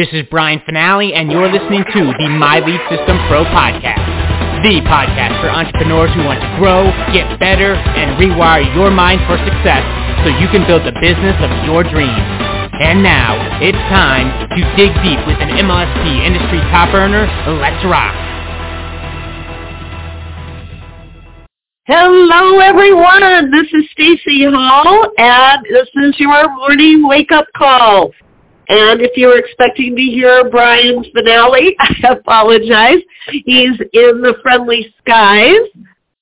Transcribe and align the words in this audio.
This 0.00 0.16
is 0.16 0.24
Brian 0.32 0.64
Fanale, 0.64 1.12
and 1.12 1.28
you're 1.28 1.52
listening 1.52 1.84
to 1.92 2.00
the 2.16 2.28
My 2.32 2.56
Lead 2.64 2.80
System 2.88 3.20
Pro 3.28 3.44
podcast, 3.44 4.00
the 4.64 4.80
podcast 4.88 5.36
for 5.44 5.52
entrepreneurs 5.52 6.08
who 6.16 6.24
want 6.24 6.40
to 6.40 6.48
grow, 6.56 6.88
get 7.12 7.36
better, 7.36 7.76
and 7.76 8.16
rewire 8.16 8.64
your 8.72 8.88
mind 8.88 9.20
for 9.28 9.36
success 9.44 9.84
so 10.24 10.32
you 10.40 10.48
can 10.48 10.64
build 10.64 10.88
the 10.88 10.96
business 11.04 11.36
of 11.44 11.52
your 11.68 11.84
dreams. 11.84 12.24
And 12.80 13.04
now, 13.04 13.36
it's 13.60 13.76
time 13.92 14.32
to 14.56 14.60
dig 14.72 14.88
deep 15.04 15.20
with 15.28 15.36
an 15.36 15.52
MLSP 15.60 16.24
industry 16.24 16.64
top 16.72 16.96
earner. 16.96 17.28
Let's 17.60 17.84
rock. 17.84 18.16
Hello 21.84 22.56
everyone, 22.60 23.52
this 23.52 23.68
is 23.76 23.84
Stacey 23.92 24.48
Hall 24.48 25.12
and 25.18 25.60
this 25.68 25.92
is 25.92 26.16
your 26.16 26.48
morning 26.56 27.06
wake 27.06 27.32
up 27.32 27.44
call. 27.54 28.14
And 28.70 29.00
if 29.00 29.16
you 29.16 29.26
were 29.26 29.38
expecting 29.38 29.96
to 29.96 30.00
hear 30.00 30.48
Brian's 30.48 31.08
Fanale, 31.16 31.72
I 31.80 32.12
apologize. 32.12 33.02
He's 33.28 33.80
in 33.92 34.22
the 34.22 34.36
friendly 34.44 34.94
skies, 35.00 35.66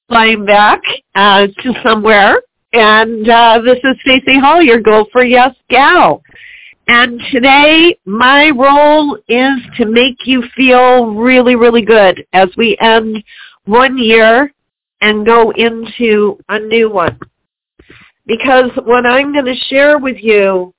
flying 0.08 0.46
back 0.46 0.80
uh, 1.14 1.48
to 1.48 1.72
somewhere. 1.82 2.40
And 2.72 3.28
uh, 3.28 3.60
this 3.62 3.76
is 3.84 4.00
Stacey 4.00 4.38
Hall, 4.40 4.62
your 4.62 4.80
Go 4.80 5.04
for 5.12 5.24
Yes 5.24 5.54
gal. 5.68 6.22
And 6.86 7.20
today, 7.30 7.98
my 8.06 8.48
role 8.48 9.18
is 9.28 9.58
to 9.76 9.84
make 9.84 10.16
you 10.24 10.42
feel 10.56 11.14
really, 11.14 11.54
really 11.54 11.82
good 11.82 12.24
as 12.32 12.48
we 12.56 12.78
end 12.80 13.22
one 13.66 13.98
year 13.98 14.50
and 15.02 15.26
go 15.26 15.50
into 15.50 16.38
a 16.48 16.58
new 16.58 16.90
one. 16.90 17.18
Because 18.24 18.70
what 18.86 19.04
I'm 19.04 19.34
going 19.34 19.44
to 19.44 19.54
share 19.68 19.98
with 19.98 20.16
you 20.18 20.72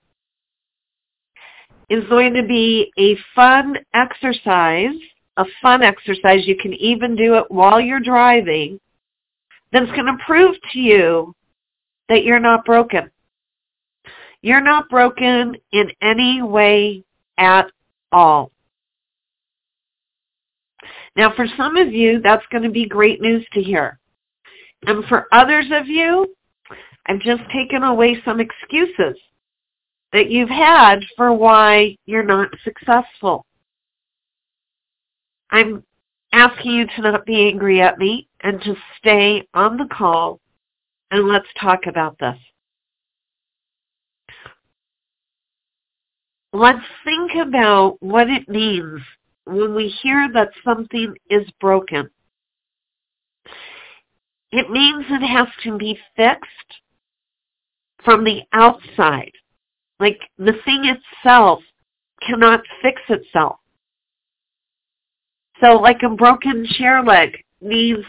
is 1.90 2.04
going 2.10 2.34
to 2.34 2.44
be 2.44 2.92
a 2.98 3.18
fun 3.36 3.78
exercise, 3.94 4.96
a 5.38 5.46
fun 5.62 5.82
exercise. 5.82 6.46
You 6.46 6.56
can 6.56 6.74
even 6.76 7.16
do 7.16 7.36
it 7.36 7.46
while 7.50 7.82
you're 7.82 8.00
driving. 8.00 8.80
That's 9.72 9.92
going 9.92 10.06
to 10.06 10.18
prove 10.26 10.56
to 10.74 10.80
you 10.80 11.36
that 12.08 12.24
you're 12.24 12.40
not 12.40 12.66
broken. 12.66 13.10
You're 14.42 14.62
not 14.62 14.90
broken 14.90 15.56
in 15.72 15.92
any 16.02 16.42
way 16.42 17.04
at 17.38 17.70
all. 18.12 18.52
Now, 21.16 21.34
for 21.36 21.46
some 21.58 21.76
of 21.76 21.92
you, 21.92 22.22
that's 22.22 22.46
going 22.52 22.64
to 22.64 22.70
be 22.70 22.88
great 22.88 23.22
news 23.22 23.46
to 23.54 23.62
hear. 23.62 24.00
And 24.86 25.04
for 25.06 25.28
others 25.32 25.66
of 25.72 25.88
you, 25.88 26.34
I've 27.08 27.20
just 27.20 27.42
taken 27.54 27.84
away 27.84 28.22
some 28.24 28.40
excuses 28.40 29.18
that 30.12 30.30
you've 30.30 30.50
had 30.50 31.00
for 31.16 31.34
why 31.34 31.96
you're 32.06 32.24
not 32.24 32.50
successful. 32.64 33.46
I'm 35.52 35.84
asking 36.32 36.72
you 36.72 36.88
to 36.96 37.02
not 37.02 37.26
be 37.26 37.48
angry 37.48 37.82
at 37.82 37.98
me 37.98 38.28
and 38.42 38.62
to 38.62 38.76
stay 38.98 39.48
on 39.54 39.78
the 39.78 39.88
call 39.92 40.40
and 41.12 41.28
let's 41.28 41.48
talk 41.60 41.86
about 41.88 42.18
this. 42.20 42.38
Let's 46.54 46.86
think 47.04 47.32
about 47.36 47.98
what 48.00 48.30
it 48.30 48.50
means 48.50 49.02
when 49.46 49.76
we 49.76 49.88
hear 50.02 50.30
that 50.34 50.50
something 50.64 51.16
is 51.30 51.48
broken. 51.60 52.10
It 54.52 54.70
means 54.70 55.06
it 55.10 55.26
has 55.26 55.48
to 55.64 55.78
be 55.78 56.00
fixed 56.16 56.82
from 58.04 58.24
the 58.24 58.42
outside. 58.52 59.32
Like 60.00 60.20
the 60.38 60.54
thing 60.66 60.86
itself 60.86 61.60
cannot 62.26 62.62
fix 62.82 63.02
itself. 63.10 63.58
So 65.62 65.74
like 65.74 66.02
a 66.04 66.16
broken 66.16 66.66
chair 66.78 67.04
leg 67.04 67.44
needs 67.62 68.04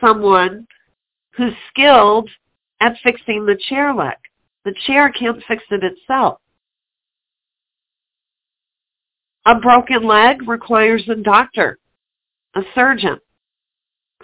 someone 0.00 0.66
who's 1.36 1.54
skilled 1.70 2.28
at 2.80 2.96
fixing 3.02 3.46
the 3.46 3.58
chair 3.68 3.94
leg. 3.94 4.16
The 4.64 4.74
chair 4.86 5.10
can't 5.10 5.42
fix 5.48 5.62
it 5.70 5.82
itself. 5.82 6.40
A 9.46 9.54
broken 9.54 10.06
leg 10.06 10.48
requires 10.48 11.06
a 11.08 11.16
doctor, 11.16 11.78
a 12.54 12.62
surgeon, 12.74 13.18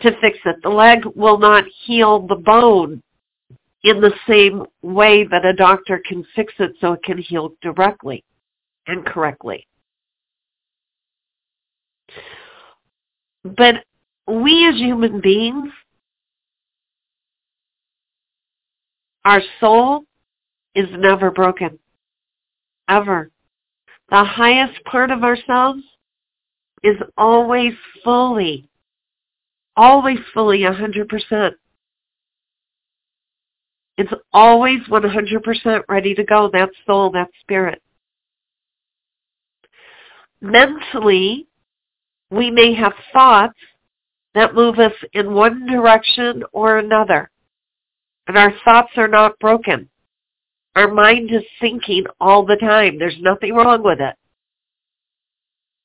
to 0.01 0.13
fix 0.21 0.39
it. 0.47 0.57
The 0.63 0.71
leg 0.71 1.05
will 1.15 1.39
not 1.39 1.65
heal 1.85 2.27
the 2.27 2.37
bone 2.37 3.03
in 3.83 4.01
the 4.01 4.13
same 4.29 4.65
way 4.83 5.25
that 5.25 5.45
a 5.45 5.53
doctor 5.53 6.01
can 6.07 6.25
fix 6.35 6.53
it 6.59 6.73
so 6.81 6.93
it 6.93 7.03
can 7.03 7.19
heal 7.19 7.55
directly 7.63 8.25
and 8.87 9.05
correctly. 9.07 9.67
But 13.45 13.77
we 14.27 14.69
as 14.69 14.77
human 14.77 15.21
beings, 15.21 15.73
our 19.25 19.41
soul 19.61 20.05
is 20.75 20.89
never 20.93 21.31
broken. 21.31 21.79
Ever. 22.89 23.31
The 24.11 24.25
highest 24.25 24.83
part 24.85 25.11
of 25.11 25.23
ourselves 25.23 25.83
is 26.83 26.97
always 27.17 27.73
fully, 28.03 28.69
always 29.77 30.19
fully 30.35 30.61
100%. 30.61 31.53
It's 34.01 34.13
always 34.33 34.81
100% 34.89 35.83
ready 35.87 36.15
to 36.15 36.25
go. 36.25 36.49
That 36.51 36.71
soul, 36.87 37.11
that 37.11 37.29
spirit. 37.43 37.83
Mentally, 40.41 41.47
we 42.31 42.51
may 42.51 42.73
have 42.73 42.95
thoughts 43.13 43.59
that 44.35 44.55
move 44.55 44.79
us 44.79 44.95
in 45.13 45.35
one 45.35 45.67
direction 45.67 46.43
or 46.55 46.79
another. 46.79 47.31
And 48.27 48.39
our 48.39 48.55
thoughts 48.65 48.93
are 48.97 49.07
not 49.07 49.39
broken. 49.39 49.91
Our 50.77 50.89
mind 50.89 51.31
is 51.31 51.45
thinking 51.61 52.07
all 52.19 52.47
the 52.47 52.57
time. 52.57 52.99
There's 52.99 53.21
nothing 53.21 53.53
wrong 53.53 53.83
with 53.83 54.01
it. 54.01 54.17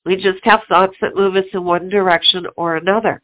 We 0.06 0.16
just 0.16 0.40
have 0.44 0.62
thoughts 0.70 0.96
that 1.02 1.16
move 1.16 1.36
us 1.36 1.44
in 1.52 1.66
one 1.66 1.90
direction 1.90 2.48
or 2.56 2.78
another. 2.78 3.22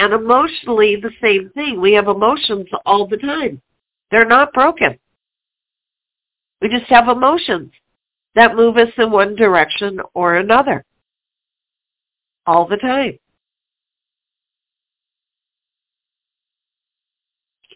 And 0.00 0.14
emotionally, 0.14 0.96
the 0.96 1.10
same 1.20 1.50
thing. 1.50 1.78
We 1.78 1.92
have 1.92 2.08
emotions 2.08 2.66
all 2.86 3.06
the 3.06 3.18
time. 3.18 3.60
They're 4.10 4.24
not 4.24 4.50
broken. 4.54 4.98
We 6.62 6.70
just 6.70 6.86
have 6.86 7.08
emotions 7.08 7.70
that 8.34 8.56
move 8.56 8.78
us 8.78 8.88
in 8.96 9.10
one 9.10 9.36
direction 9.36 10.00
or 10.14 10.36
another 10.36 10.86
all 12.46 12.66
the 12.66 12.78
time. 12.78 13.18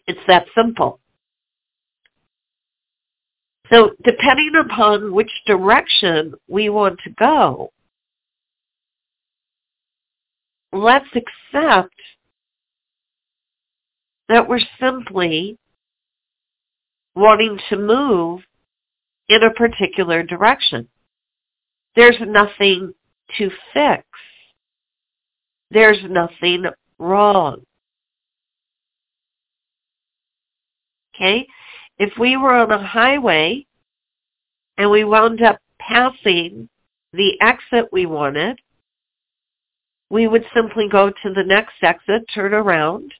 It's 0.07 0.19
that 0.27 0.47
simple. 0.55 0.99
So 3.69 3.91
depending 4.03 4.53
upon 4.59 5.13
which 5.13 5.31
direction 5.45 6.33
we 6.47 6.69
want 6.69 6.99
to 7.03 7.11
go, 7.11 7.71
let's 10.73 11.05
accept 11.13 11.93
that 14.29 14.47
we're 14.47 14.59
simply 14.79 15.57
wanting 17.15 17.59
to 17.69 17.77
move 17.77 18.41
in 19.29 19.43
a 19.43 19.53
particular 19.53 20.23
direction. 20.23 20.87
There's 21.95 22.17
nothing 22.21 22.93
to 23.37 23.49
fix. 23.73 24.03
There's 25.71 25.99
nothing 26.09 26.65
wrong. 26.99 27.61
Okay? 31.15 31.47
If 31.97 32.13
we 32.19 32.35
were 32.35 32.53
on 32.53 32.71
a 32.71 32.85
highway 32.85 33.65
and 34.77 34.91
we 34.91 35.03
wound 35.03 35.41
up 35.41 35.59
passing 35.79 36.67
the 37.13 37.39
exit 37.41 37.89
we 37.91 38.05
wanted, 38.05 38.59
we 40.09 40.27
would 40.27 40.45
simply 40.53 40.87
go 40.89 41.09
to 41.09 41.33
the 41.33 41.43
next 41.43 41.75
exit, 41.81 42.23
turn 42.33 42.53
around, 42.53 43.13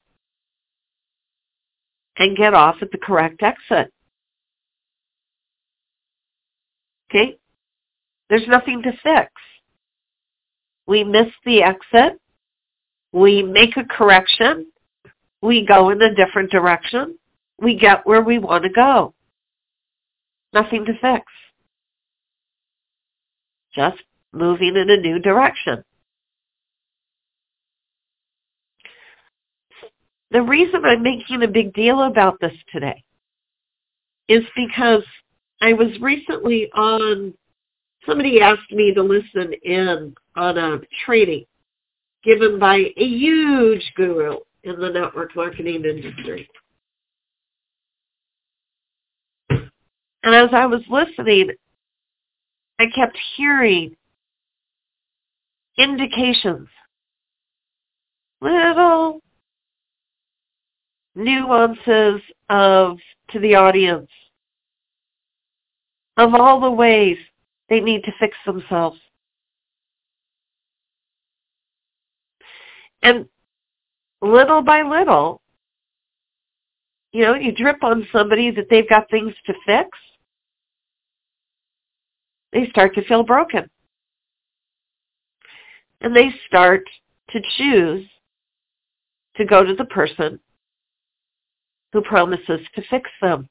and 2.17 2.37
get 2.37 2.53
off 2.53 2.77
at 2.81 2.91
the 2.91 2.97
correct 2.97 3.43
exit. 3.43 3.91
Okay? 7.09 7.37
There's 8.29 8.47
nothing 8.47 8.81
to 8.83 8.91
fix. 9.03 9.31
We 10.87 11.03
miss 11.03 11.27
the 11.45 11.63
exit. 11.63 12.19
We 13.11 13.43
make 13.43 13.77
a 13.77 13.83
correction. 13.83 14.67
We 15.41 15.65
go 15.65 15.89
in 15.89 16.01
a 16.01 16.13
different 16.13 16.51
direction. 16.51 17.17
We 17.59 17.77
get 17.77 18.05
where 18.05 18.21
we 18.21 18.39
want 18.39 18.63
to 18.63 18.69
go. 18.69 19.13
Nothing 20.53 20.85
to 20.85 20.93
fix. 20.99 21.25
Just 23.73 24.01
moving 24.31 24.75
in 24.75 24.89
a 24.89 24.97
new 24.97 25.19
direction. 25.19 25.83
The 30.31 30.41
reason 30.41 30.83
I'm 30.83 31.03
making 31.03 31.43
a 31.43 31.47
big 31.47 31.73
deal 31.73 32.03
about 32.03 32.39
this 32.39 32.53
today 32.71 33.03
is 34.27 34.43
because 34.55 35.03
I 35.61 35.73
was 35.73 35.99
recently 36.01 36.69
on, 36.73 37.33
somebody 38.05 38.41
asked 38.41 38.71
me 38.71 38.93
to 38.93 39.03
listen 39.03 39.53
in 39.63 40.15
on 40.35 40.57
a 40.57 40.79
training 41.05 41.45
given 42.23 42.59
by 42.59 42.77
a 42.97 43.05
huge 43.05 43.93
guru 43.95 44.37
in 44.63 44.79
the 44.79 44.89
network 44.89 45.35
marketing 45.35 45.85
industry. 45.85 46.49
And 49.49 50.33
as 50.33 50.49
I 50.53 50.65
was 50.65 50.81
listening, 50.89 51.51
I 52.79 52.85
kept 52.95 53.15
hearing 53.37 53.95
indications, 55.77 56.67
little 58.41 59.21
nuances 61.15 62.21
of 62.49 62.97
to 63.29 63.39
the 63.39 63.55
audience 63.55 64.09
of 66.17 66.33
all 66.33 66.59
the 66.59 66.71
ways 66.71 67.17
they 67.69 67.79
need 67.79 68.03
to 68.03 68.11
fix 68.19 68.35
themselves. 68.45 68.99
And 73.01 73.27
little 74.21 74.61
by 74.61 74.81
little, 74.81 75.41
you 77.11 77.23
know, 77.23 77.35
you 77.35 77.51
drip 77.51 77.83
on 77.83 78.07
somebody 78.11 78.51
that 78.51 78.67
they've 78.69 78.89
got 78.89 79.09
things 79.09 79.33
to 79.45 79.53
fix, 79.65 79.89
they 82.51 82.67
start 82.69 82.95
to 82.95 83.05
feel 83.05 83.23
broken. 83.23 83.69
And 86.01 86.15
they 86.15 86.29
start 86.47 86.83
to 87.29 87.39
choose 87.57 88.05
to 89.37 89.45
go 89.45 89.63
to 89.63 89.73
the 89.73 89.85
person 89.85 90.39
who 91.95 92.01
promises 92.01 92.59
to 92.75 92.81
fix 92.89 93.09
them. 93.21 93.47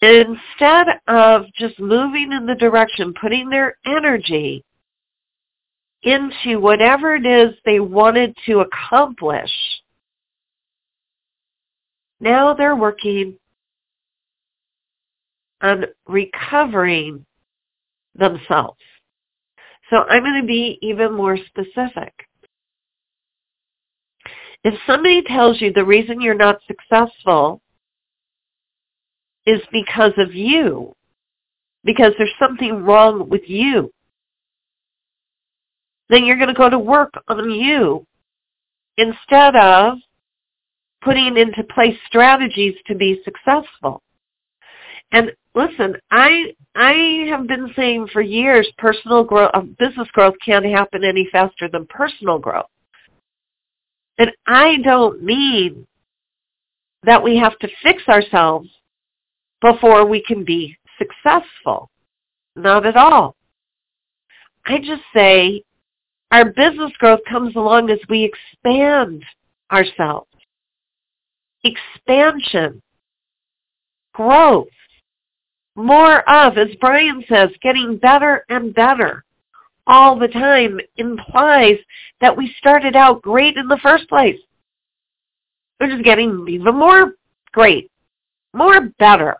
Instead 0.00 0.86
of 1.08 1.44
just 1.58 1.78
moving 1.78 2.32
in 2.32 2.46
the 2.46 2.54
direction, 2.54 3.12
putting 3.20 3.50
their 3.50 3.76
energy 3.84 4.64
into 6.04 6.58
whatever 6.58 7.14
it 7.16 7.26
is 7.26 7.54
they 7.66 7.80
wanted 7.80 8.34
to 8.46 8.60
accomplish, 8.60 9.50
now 12.18 12.54
they're 12.54 12.76
working 12.76 13.36
on 15.60 15.84
recovering 16.06 17.26
themselves. 18.14 18.80
So 19.90 19.98
I'm 19.98 20.22
going 20.22 20.40
to 20.40 20.46
be 20.46 20.78
even 20.80 21.12
more 21.12 21.36
specific. 21.36 22.14
If 24.64 24.74
somebody 24.86 25.22
tells 25.22 25.60
you 25.60 25.72
the 25.72 25.84
reason 25.84 26.20
you're 26.20 26.34
not 26.34 26.60
successful 26.66 27.60
is 29.46 29.60
because 29.70 30.12
of 30.16 30.34
you, 30.34 30.94
because 31.84 32.12
there's 32.16 32.32
something 32.38 32.82
wrong 32.82 33.28
with 33.28 33.42
you, 33.46 33.92
then 36.08 36.24
you're 36.24 36.38
going 36.38 36.48
to 36.48 36.54
go 36.54 36.70
to 36.70 36.78
work 36.78 37.12
on 37.28 37.50
you 37.50 38.06
instead 38.96 39.54
of 39.54 39.98
putting 41.02 41.36
into 41.36 41.62
place 41.64 41.96
strategies 42.06 42.74
to 42.86 42.94
be 42.94 43.20
successful. 43.22 44.02
And 45.12 45.30
listen, 45.54 45.96
I 46.10 46.54
I 46.74 47.26
have 47.28 47.46
been 47.46 47.70
saying 47.76 48.08
for 48.12 48.22
years 48.22 48.68
personal 48.78 49.24
growth, 49.24 49.50
uh, 49.54 49.60
business 49.78 50.08
growth 50.12 50.34
can't 50.44 50.64
happen 50.64 51.04
any 51.04 51.28
faster 51.30 51.68
than 51.68 51.86
personal 51.86 52.38
growth. 52.38 52.66
And 54.18 54.30
I 54.46 54.76
don't 54.82 55.22
mean 55.22 55.86
that 57.02 57.22
we 57.22 57.36
have 57.36 57.58
to 57.58 57.68
fix 57.82 58.02
ourselves 58.08 58.68
before 59.60 60.06
we 60.06 60.22
can 60.22 60.44
be 60.44 60.76
successful. 60.98 61.90
Not 62.56 62.86
at 62.86 62.96
all. 62.96 63.34
I 64.66 64.78
just 64.78 65.02
say 65.14 65.62
our 66.30 66.46
business 66.46 66.92
growth 66.98 67.20
comes 67.28 67.56
along 67.56 67.90
as 67.90 67.98
we 68.08 68.24
expand 68.24 69.24
ourselves. 69.70 70.28
Expansion, 71.64 72.80
growth, 74.12 74.68
more 75.76 76.28
of, 76.28 76.56
as 76.56 76.68
Brian 76.80 77.24
says, 77.28 77.50
getting 77.62 77.96
better 77.96 78.44
and 78.48 78.74
better 78.74 79.24
all 79.86 80.18
the 80.18 80.28
time 80.28 80.80
implies 80.96 81.76
that 82.20 82.36
we 82.36 82.54
started 82.58 82.96
out 82.96 83.22
great 83.22 83.56
in 83.56 83.68
the 83.68 83.80
first 83.82 84.08
place. 84.08 84.38
We're 85.80 85.90
just 85.90 86.04
getting 86.04 86.46
even 86.48 86.74
more 86.76 87.12
great, 87.52 87.90
more 88.54 88.88
better. 88.98 89.36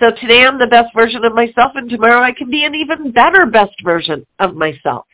So 0.00 0.10
today 0.10 0.44
I'm 0.44 0.58
the 0.58 0.66
best 0.66 0.94
version 0.94 1.24
of 1.24 1.34
myself 1.34 1.72
and 1.74 1.90
tomorrow 1.90 2.22
I 2.22 2.32
can 2.32 2.50
be 2.50 2.64
an 2.64 2.74
even 2.74 3.10
better 3.10 3.46
best 3.46 3.74
version 3.82 4.24
of 4.38 4.54
myself. 4.54 5.06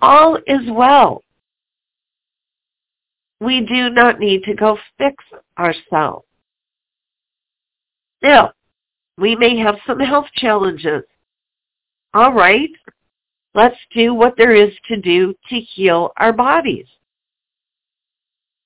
All 0.00 0.36
is 0.46 0.70
well. 0.70 1.22
We 3.40 3.60
do 3.60 3.90
not 3.90 4.18
need 4.18 4.44
to 4.44 4.54
go 4.54 4.78
fix 4.96 5.22
ourselves. 5.58 6.24
Now, 8.22 8.52
we 9.18 9.36
may 9.36 9.56
have 9.58 9.76
some 9.86 10.00
health 10.00 10.26
challenges. 10.34 11.02
All 12.14 12.32
right, 12.32 12.70
let's 13.54 13.76
do 13.94 14.14
what 14.14 14.36
there 14.36 14.54
is 14.54 14.72
to 14.88 14.96
do 15.00 15.34
to 15.48 15.56
heal 15.56 16.12
our 16.16 16.32
bodies. 16.32 16.86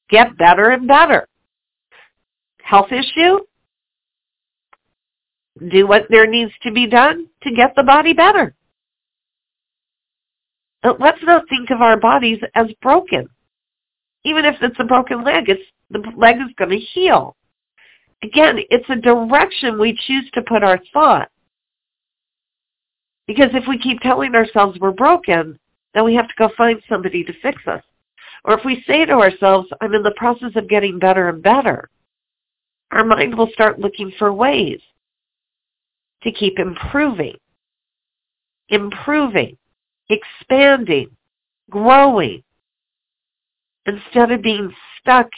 Get 0.08 0.36
better 0.36 0.70
and 0.70 0.88
better 0.88 1.26
health 2.70 2.92
issue, 2.92 3.40
do 5.70 5.86
what 5.86 6.06
there 6.08 6.26
needs 6.26 6.52
to 6.62 6.70
be 6.70 6.86
done 6.86 7.26
to 7.42 7.52
get 7.52 7.74
the 7.74 7.82
body 7.82 8.12
better. 8.12 8.54
But 10.82 11.00
let's 11.00 11.22
not 11.22 11.48
think 11.48 11.70
of 11.70 11.82
our 11.82 11.98
bodies 11.98 12.38
as 12.54 12.68
broken. 12.80 13.28
Even 14.24 14.44
if 14.44 14.54
it's 14.62 14.78
a 14.78 14.84
broken 14.84 15.24
leg, 15.24 15.48
it's, 15.48 15.62
the 15.90 16.00
leg 16.16 16.36
is 16.36 16.54
going 16.56 16.70
to 16.70 16.78
heal. 16.78 17.36
Again, 18.22 18.58
it's 18.70 18.88
a 18.90 18.96
direction 18.96 19.78
we 19.78 19.98
choose 20.06 20.30
to 20.34 20.42
put 20.42 20.62
our 20.62 20.78
thought. 20.92 21.30
Because 23.26 23.50
if 23.54 23.64
we 23.66 23.78
keep 23.78 24.00
telling 24.00 24.34
ourselves 24.34 24.78
we're 24.78 24.90
broken, 24.90 25.58
then 25.94 26.04
we 26.04 26.14
have 26.14 26.28
to 26.28 26.34
go 26.36 26.50
find 26.56 26.82
somebody 26.88 27.24
to 27.24 27.32
fix 27.40 27.62
us. 27.66 27.82
Or 28.44 28.58
if 28.58 28.64
we 28.64 28.84
say 28.86 29.04
to 29.04 29.12
ourselves, 29.12 29.68
I'm 29.80 29.94
in 29.94 30.02
the 30.02 30.14
process 30.16 30.52
of 30.56 30.68
getting 30.68 30.98
better 30.98 31.28
and 31.28 31.42
better, 31.42 31.88
our 32.90 33.04
mind 33.04 33.36
will 33.36 33.50
start 33.52 33.78
looking 33.78 34.12
for 34.18 34.32
ways 34.32 34.80
to 36.22 36.32
keep 36.32 36.58
improving, 36.58 37.36
improving, 38.68 39.56
expanding, 40.08 41.08
growing, 41.70 42.42
instead 43.86 44.30
of 44.32 44.42
being 44.42 44.74
stuck 45.00 45.28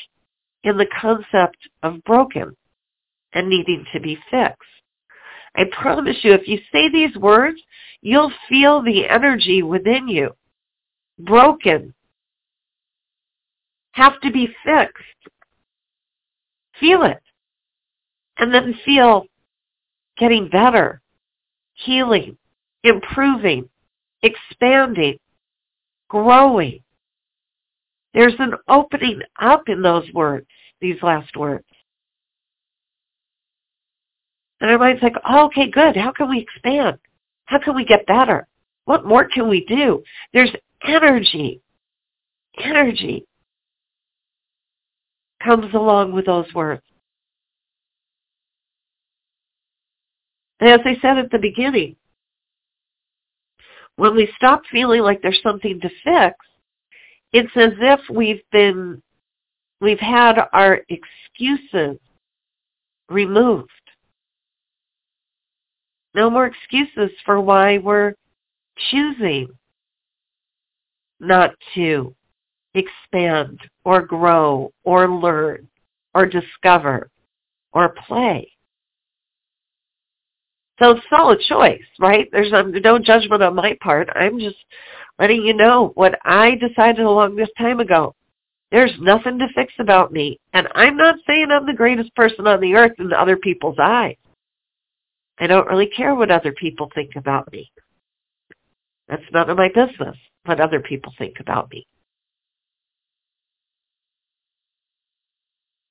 in 0.64 0.76
the 0.76 0.88
concept 1.00 1.58
of 1.82 2.02
broken 2.04 2.56
and 3.34 3.48
needing 3.48 3.84
to 3.92 4.00
be 4.00 4.18
fixed. 4.30 4.58
I 5.56 5.64
promise 5.70 6.16
you, 6.22 6.32
if 6.32 6.48
you 6.48 6.58
say 6.72 6.88
these 6.90 7.14
words, 7.16 7.60
you'll 8.00 8.32
feel 8.48 8.82
the 8.82 9.08
energy 9.08 9.62
within 9.62 10.08
you. 10.08 10.30
Broken. 11.18 11.94
Have 13.92 14.20
to 14.22 14.30
be 14.30 14.48
fixed. 14.64 15.04
Feel 16.80 17.02
it 17.02 17.22
and 18.38 18.52
then 18.52 18.74
feel 18.84 19.26
getting 20.18 20.48
better, 20.48 21.00
healing, 21.74 22.36
improving, 22.82 23.68
expanding, 24.22 25.16
growing. 26.08 26.80
There's 28.14 28.34
an 28.38 28.54
opening 28.68 29.22
up 29.40 29.68
in 29.68 29.80
those 29.82 30.12
words, 30.12 30.46
these 30.80 31.00
last 31.02 31.36
words. 31.36 31.64
And 34.62 34.78
mind's 34.78 35.02
like, 35.02 35.16
oh, 35.28 35.46
okay, 35.46 35.68
good. 35.68 35.96
How 35.96 36.12
can 36.12 36.30
we 36.30 36.38
expand? 36.38 36.96
How 37.46 37.58
can 37.58 37.74
we 37.74 37.84
get 37.84 38.06
better? 38.06 38.46
What 38.84 39.04
more 39.04 39.28
can 39.28 39.48
we 39.48 39.64
do? 39.64 40.04
There's 40.32 40.54
energy. 40.86 41.60
Energy 42.62 43.26
comes 45.42 45.74
along 45.74 46.12
with 46.12 46.26
those 46.26 46.46
words. 46.54 46.82
And 50.60 50.70
as 50.70 50.80
I 50.84 50.96
said 51.02 51.18
at 51.18 51.32
the 51.32 51.38
beginning, 51.38 51.96
when 53.96 54.14
we 54.14 54.32
stop 54.36 54.62
feeling 54.70 55.02
like 55.02 55.20
there's 55.22 55.42
something 55.42 55.80
to 55.80 55.88
fix, 56.04 56.36
it's 57.32 57.50
as 57.56 57.72
if 57.80 58.00
we've 58.08 58.42
been, 58.52 59.02
we've 59.80 59.98
had 59.98 60.38
our 60.52 60.82
excuses 60.88 61.98
removed. 63.08 63.68
No 66.14 66.28
more 66.28 66.46
excuses 66.46 67.10
for 67.24 67.40
why 67.40 67.78
we're 67.78 68.14
choosing 68.90 69.48
not 71.20 71.54
to 71.74 72.14
expand 72.74 73.60
or 73.84 74.02
grow 74.02 74.72
or 74.84 75.08
learn 75.08 75.68
or 76.14 76.26
discover 76.26 77.08
or 77.72 77.94
play. 78.06 78.50
So 80.78 80.90
it's 80.90 81.06
all 81.12 81.30
a 81.30 81.38
choice, 81.38 81.82
right? 82.00 82.28
There's 82.32 82.52
um, 82.52 82.72
no 82.72 82.98
judgment 82.98 83.42
on 83.42 83.54
my 83.54 83.76
part. 83.80 84.08
I'm 84.14 84.38
just 84.38 84.56
letting 85.18 85.42
you 85.42 85.54
know 85.54 85.92
what 85.94 86.18
I 86.24 86.56
decided 86.56 87.04
a 87.04 87.10
long 87.10 87.38
time 87.56 87.80
ago. 87.80 88.14
There's 88.72 88.92
nothing 88.98 89.38
to 89.38 89.46
fix 89.54 89.72
about 89.78 90.12
me. 90.12 90.40
And 90.54 90.66
I'm 90.74 90.96
not 90.96 91.16
saying 91.26 91.48
I'm 91.50 91.66
the 91.66 91.74
greatest 91.74 92.14
person 92.16 92.46
on 92.46 92.60
the 92.60 92.74
earth 92.74 92.92
in 92.98 93.12
other 93.12 93.36
people's 93.36 93.76
eyes. 93.78 94.16
I 95.38 95.46
don't 95.46 95.68
really 95.68 95.88
care 95.88 96.14
what 96.14 96.30
other 96.30 96.52
people 96.52 96.90
think 96.94 97.16
about 97.16 97.50
me. 97.52 97.70
That's 99.08 99.22
none 99.32 99.50
of 99.50 99.56
my 99.56 99.68
business 99.68 100.16
what 100.44 100.60
other 100.60 100.80
people 100.80 101.12
think 101.18 101.38
about 101.40 101.70
me. 101.70 101.86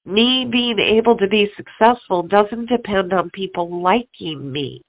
Me 0.06 0.48
being 0.50 0.80
able 0.80 1.16
to 1.18 1.28
be 1.28 1.52
successful 1.56 2.24
doesn't 2.24 2.68
depend 2.68 3.14
on 3.14 3.30
people 3.30 3.82
liking 3.82 4.52
me. 4.52 4.82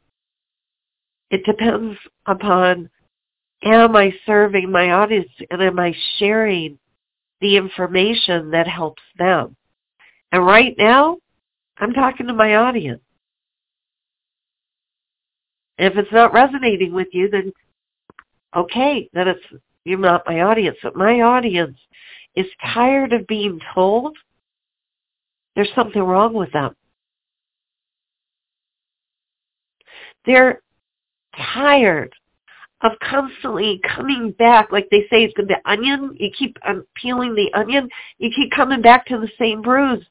It 1.30 1.44
depends 1.44 1.98
upon 2.26 2.88
am 3.62 3.94
I 3.94 4.12
serving 4.26 4.70
my 4.70 4.90
audience 4.90 5.30
and 5.50 5.62
am 5.62 5.78
I 5.78 5.94
sharing 6.18 6.78
the 7.40 7.56
information 7.56 8.50
that 8.50 8.66
helps 8.66 9.02
them? 9.18 9.56
And 10.32 10.44
right 10.44 10.74
now, 10.78 11.18
I'm 11.78 11.92
talking 11.92 12.26
to 12.26 12.34
my 12.34 12.56
audience. 12.56 13.02
If 15.78 15.96
it's 15.96 16.12
not 16.12 16.32
resonating 16.32 16.92
with 16.92 17.08
you, 17.12 17.28
then 17.30 17.52
okay, 18.54 19.08
then 19.12 19.28
it's 19.28 19.44
you're 19.84 19.98
not 19.98 20.26
my 20.26 20.40
audience. 20.42 20.76
But 20.82 20.96
my 20.96 21.20
audience 21.20 21.78
is 22.34 22.46
tired 22.72 23.12
of 23.12 23.26
being 23.26 23.60
told 23.74 24.16
there's 25.54 25.72
something 25.74 26.02
wrong 26.02 26.32
with 26.34 26.52
them. 26.52 26.74
They're 30.24 30.62
tired 31.36 32.12
of 32.82 32.92
constantly 33.02 33.80
coming 33.96 34.32
back, 34.38 34.72
like 34.72 34.88
they 34.90 35.02
say 35.02 35.24
it's 35.24 35.34
the 35.34 35.56
onion. 35.64 36.16
You 36.18 36.30
keep 36.36 36.56
um, 36.66 36.84
peeling 36.94 37.34
the 37.34 37.52
onion. 37.54 37.88
You 38.18 38.30
keep 38.34 38.50
coming 38.52 38.82
back 38.82 39.06
to 39.06 39.18
the 39.18 39.30
same 39.38 39.62
bruise. 39.62 40.04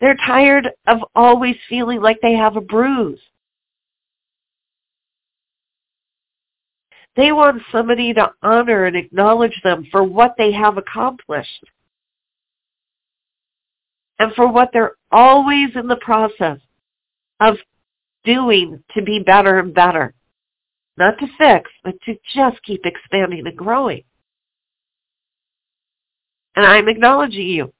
They're 0.00 0.16
tired 0.26 0.68
of 0.86 0.98
always 1.14 1.56
feeling 1.68 2.00
like 2.00 2.20
they 2.20 2.34
have 2.34 2.56
a 2.56 2.60
bruise. 2.60 3.20
They 7.16 7.32
want 7.32 7.62
somebody 7.72 8.14
to 8.14 8.30
honor 8.42 8.84
and 8.84 8.96
acknowledge 8.96 9.60
them 9.64 9.86
for 9.90 10.04
what 10.04 10.34
they 10.38 10.52
have 10.52 10.78
accomplished 10.78 11.64
and 14.18 14.32
for 14.34 14.50
what 14.50 14.70
they're 14.72 14.96
always 15.10 15.70
in 15.74 15.86
the 15.86 15.96
process 15.96 16.58
of 17.40 17.56
doing 18.24 18.82
to 18.94 19.02
be 19.02 19.22
better 19.24 19.58
and 19.58 19.74
better. 19.74 20.14
Not 20.96 21.18
to 21.18 21.26
fix, 21.38 21.70
but 21.84 21.94
to 22.06 22.16
just 22.34 22.62
keep 22.64 22.84
expanding 22.84 23.46
and 23.46 23.56
growing. 23.56 24.02
And 26.56 26.66
I'm 26.66 26.88
acknowledging 26.88 27.46
you. 27.46 27.72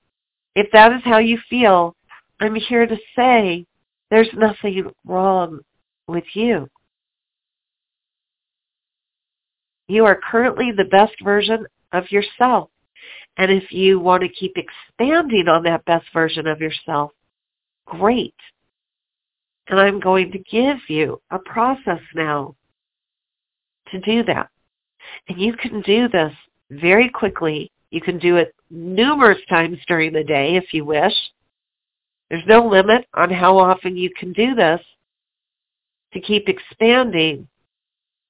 If 0.55 0.71
that 0.73 0.93
is 0.93 1.03
how 1.05 1.19
you 1.19 1.39
feel, 1.51 1.97
I'm 2.41 2.55
here 2.55 2.87
to 2.87 2.97
say 3.17 3.67
there's 4.11 4.31
nothing 4.35 4.91
wrong 5.05 5.61
with 6.07 6.25
you. 6.35 6.69
You 9.89 10.05
are 10.05 10.21
currently 10.21 10.71
the 10.71 10.85
best 10.85 11.15
version 11.25 11.67
of 11.93 12.11
yourself. 12.13 12.71
And 13.39 13.51
if 13.51 13.73
you 13.73 13.99
want 13.99 14.23
to 14.23 14.29
keep 14.29 14.57
expanding 14.57 15.49
on 15.49 15.63
that 15.65 15.85
best 15.87 16.07
version 16.13 16.47
of 16.47 16.61
yourself, 16.61 17.13
great. 17.87 18.35
And 19.69 19.81
I'm 19.81 20.01
going 20.01 20.33
to 20.33 20.39
give 20.39 20.79
you 20.89 21.21
a 21.31 21.39
process 21.39 22.01
now 22.15 22.55
to 23.91 24.01
do 24.01 24.23
that. 24.25 24.49
And 25.29 25.41
you 25.41 25.55
can 25.55 25.81
do 25.83 26.09
this 26.09 26.33
very 26.71 27.09
quickly. 27.09 27.71
You 27.91 28.01
can 28.01 28.19
do 28.19 28.37
it 28.37 28.55
numerous 28.71 29.39
times 29.49 29.79
during 29.87 30.13
the 30.13 30.25
day 30.25 30.57
if 30.57 30.75
you 30.75 30.85
wish. 30.85 31.15
There's 32.29 32.45
no 32.47 32.67
limit 32.67 33.07
on 33.15 33.31
how 33.31 33.57
often 33.57 33.97
you 33.97 34.11
can 34.19 34.33
do 34.33 34.55
this 34.55 34.81
to 36.13 36.21
keep 36.21 36.49
expanding 36.49 37.49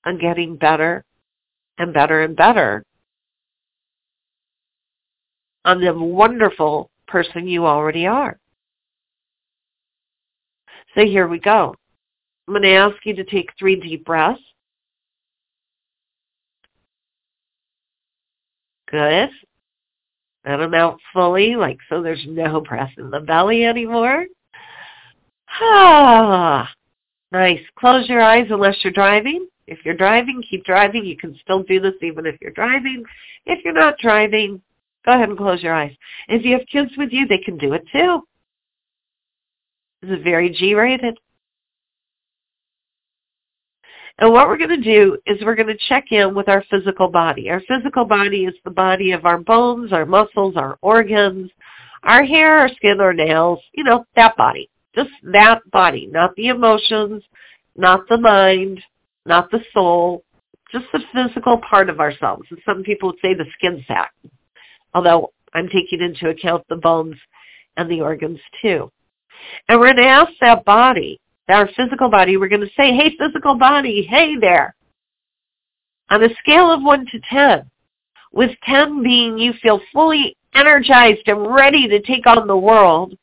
and 0.04 0.20
getting 0.20 0.56
better 0.56 1.04
and 1.78 1.94
better 1.94 2.22
and 2.22 2.36
better 2.36 2.84
on 5.64 5.80
the 5.80 5.92
wonderful 5.92 6.90
person 7.06 7.46
you 7.46 7.66
already 7.66 8.06
are. 8.06 8.38
So 10.94 11.04
here 11.04 11.28
we 11.28 11.38
go. 11.38 11.74
I'm 12.46 12.54
going 12.54 12.62
to 12.62 12.72
ask 12.72 12.96
you 13.04 13.14
to 13.14 13.24
take 13.24 13.50
three 13.58 13.76
deep 13.76 14.04
breaths. 14.04 14.40
Good. 18.90 19.28
Let 20.46 20.56
them 20.56 20.72
out 20.72 20.98
fully, 21.12 21.56
like 21.56 21.78
so 21.90 22.02
there's 22.02 22.24
no 22.26 22.62
breath 22.62 22.92
in 22.96 23.10
the 23.10 23.20
belly 23.20 23.64
anymore. 23.66 24.24
Ah, 25.60 26.70
nice. 27.32 27.60
Close 27.78 28.08
your 28.08 28.22
eyes 28.22 28.46
unless 28.50 28.76
you're 28.82 28.92
driving. 28.92 29.46
If 29.68 29.84
you're 29.84 29.94
driving, 29.94 30.42
keep 30.48 30.64
driving. 30.64 31.04
You 31.04 31.16
can 31.16 31.38
still 31.42 31.62
do 31.62 31.78
this 31.78 31.94
even 32.02 32.26
if 32.26 32.36
you're 32.40 32.52
driving. 32.52 33.04
If 33.46 33.64
you're 33.64 33.74
not 33.74 33.98
driving, 33.98 34.62
go 35.04 35.12
ahead 35.12 35.28
and 35.28 35.36
close 35.36 35.62
your 35.62 35.74
eyes. 35.74 35.94
If 36.28 36.44
you 36.44 36.58
have 36.58 36.66
kids 36.66 36.90
with 36.96 37.12
you, 37.12 37.26
they 37.26 37.38
can 37.38 37.58
do 37.58 37.74
it 37.74 37.84
too. 37.92 38.22
This 40.02 40.18
is 40.18 40.24
very 40.24 40.50
G-rated. 40.50 41.18
And 44.20 44.32
what 44.32 44.48
we're 44.48 44.58
going 44.58 44.70
to 44.70 44.76
do 44.76 45.16
is 45.26 45.38
we're 45.44 45.54
going 45.54 45.68
to 45.68 45.78
check 45.88 46.06
in 46.10 46.34
with 46.34 46.48
our 46.48 46.64
physical 46.70 47.08
body. 47.08 47.50
Our 47.50 47.60
physical 47.68 48.04
body 48.04 48.44
is 48.44 48.54
the 48.64 48.70
body 48.70 49.12
of 49.12 49.26
our 49.26 49.38
bones, 49.38 49.92
our 49.92 50.06
muscles, 50.06 50.56
our 50.56 50.76
organs, 50.82 51.50
our 52.02 52.24
hair, 52.24 52.58
our 52.58 52.68
skin, 52.70 53.00
our 53.00 53.12
nails, 53.12 53.60
you 53.74 53.84
know, 53.84 54.04
that 54.16 54.36
body. 54.36 54.70
Just 54.94 55.10
that 55.22 55.60
body, 55.70 56.08
not 56.10 56.34
the 56.36 56.48
emotions, 56.48 57.22
not 57.76 58.08
the 58.08 58.18
mind, 58.18 58.82
not 59.28 59.50
the 59.50 59.60
soul, 59.72 60.24
just 60.72 60.86
the 60.92 61.00
physical 61.12 61.58
part 61.58 61.88
of 61.88 62.00
ourselves. 62.00 62.46
And 62.50 62.58
some 62.64 62.82
people 62.82 63.10
would 63.10 63.20
say 63.22 63.34
the 63.34 63.46
skin 63.54 63.84
sac, 63.86 64.12
although 64.94 65.32
I'm 65.54 65.68
taking 65.68 66.00
into 66.00 66.28
account 66.28 66.64
the 66.68 66.76
bones 66.76 67.16
and 67.76 67.90
the 67.90 68.00
organs 68.00 68.40
too. 68.60 68.90
And 69.68 69.78
we're 69.78 69.94
going 69.94 70.04
to 70.04 70.10
ask 70.10 70.32
that 70.40 70.64
body 70.64 71.20
our 71.48 71.68
physical 71.76 72.10
body, 72.10 72.36
we're 72.36 72.48
going 72.48 72.60
to 72.60 72.70
say, 72.76 72.94
hey, 72.94 73.16
physical 73.18 73.54
body, 73.54 74.06
hey 74.08 74.36
there. 74.36 74.74
On 76.10 76.22
a 76.22 76.28
scale 76.36 76.70
of 76.70 76.82
1 76.82 77.06
to 77.06 77.20
10, 77.30 77.70
with 78.32 78.50
10 78.64 79.02
being 79.02 79.38
you 79.38 79.52
feel 79.62 79.80
fully 79.92 80.36
energized 80.54 81.26
and 81.26 81.54
ready 81.54 81.88
to 81.88 82.00
take 82.00 82.26
on 82.26 82.46
the 82.46 82.56
world, 82.56 83.16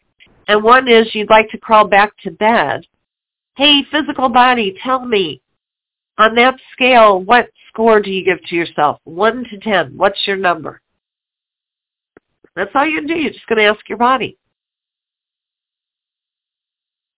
and 0.48 0.64
1 0.64 0.88
is 0.88 1.14
you'd 1.14 1.30
like 1.30 1.50
to 1.50 1.58
crawl 1.58 1.88
back 1.88 2.12
to 2.24 2.32
bed, 2.32 2.86
hey, 3.58 3.84
physical 3.92 4.30
body, 4.30 4.76
tell 4.84 5.06
me, 5.06 5.42
on 6.18 6.36
that 6.36 6.56
scale, 6.72 7.22
what 7.22 7.50
score 7.68 8.02
do 8.02 8.10
you 8.10 8.24
give 8.24 8.42
to 8.48 8.56
yourself? 8.56 9.00
1 9.04 9.46
to 9.52 9.58
10, 9.60 9.98
what's 9.98 10.20
your 10.26 10.38
number? 10.38 10.82
That's 12.56 12.72
all 12.74 12.86
you 12.86 13.00
can 13.00 13.08
do. 13.08 13.16
You're 13.16 13.34
just 13.34 13.48
going 13.48 13.60
to 13.60 13.66
ask 13.66 13.88
your 13.90 13.98
body. 13.98 14.38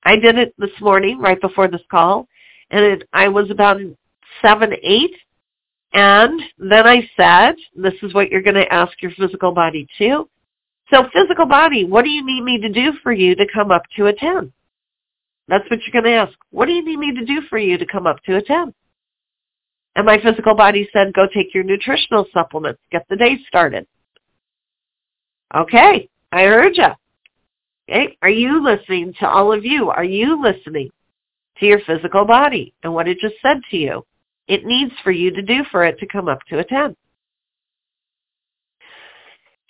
I 0.04 0.16
did 0.16 0.38
it 0.38 0.54
this 0.58 0.72
morning 0.82 1.20
right 1.20 1.40
before 1.40 1.68
this 1.68 1.82
call, 1.92 2.28
and 2.72 2.84
it, 2.84 3.10
I 3.14 3.28
was 3.28 3.52
about 3.52 3.80
seven, 4.42 4.74
eight, 4.82 5.16
and 5.94 6.42
then 6.58 6.88
I 6.88 7.10
said, 7.16 7.56
this 7.76 7.94
is 8.02 8.14
what 8.14 8.30
you're 8.30 8.42
going 8.42 8.56
to 8.56 8.72
ask 8.74 9.02
your 9.02 9.12
physical 9.12 9.52
body 9.52 9.88
too. 9.98 10.30
So 10.92 11.04
physical 11.14 11.46
body, 11.46 11.84
what 11.84 12.04
do 12.04 12.10
you 12.10 12.26
need 12.26 12.44
me 12.44 12.60
to 12.60 12.70
do 12.70 12.94
for 13.04 13.12
you 13.12 13.36
to 13.36 13.46
come 13.54 13.72
up 13.72 13.84
to 13.98 14.08
a 14.08 14.14
10? 14.14 14.52
That's 15.50 15.70
what 15.70 15.80
you're 15.84 16.02
going 16.02 16.12
to 16.12 16.20
ask. 16.20 16.38
What 16.52 16.66
do 16.66 16.72
you 16.72 16.84
need 16.84 16.98
me 16.98 17.14
to 17.14 17.26
do 17.26 17.42
for 17.50 17.58
you 17.58 17.78
to 17.78 17.86
come 17.86 18.08
up 18.08 18.24
to 18.24 18.38
a 18.38 18.42
10? 18.42 18.74
And 19.98 20.06
my 20.06 20.22
physical 20.22 20.54
body 20.54 20.88
said, 20.94 21.12
go 21.14 21.28
take 21.34 21.56
your 21.56 21.64
nutritional 21.64 22.28
supplements. 22.32 22.80
Get 22.92 23.08
the 23.10 23.16
day 23.16 23.40
started. 23.48 23.88
Okay, 25.56 26.08
I 26.32 26.44
heard 26.44 26.78
you. 26.78 26.90
Okay? 27.90 28.16
Are 28.22 28.30
you 28.30 28.64
listening 28.64 29.16
to 29.20 29.28
all 29.28 29.52
of 29.52 29.66
you? 29.66 29.90
Are 29.90 30.04
you 30.04 30.40
listening 30.40 30.90
to 31.60 31.66
your 31.66 31.80
physical 31.80 32.26
body 32.26 32.76
and 32.84 32.94
what 32.94 33.08
it 33.08 33.18
just 33.20 33.36
said 33.42 33.58
to 33.72 33.78
you? 33.78 34.06
It 34.48 34.66
needs 34.66 34.94
for 35.04 35.12
you 35.12 35.32
to 35.32 35.42
do 35.42 35.64
for 35.72 35.84
it 35.84 35.98
to 36.00 36.06
come 36.06 36.30
up 36.30 36.40
to 36.50 36.60
a 36.60 36.64
10. 36.64 36.96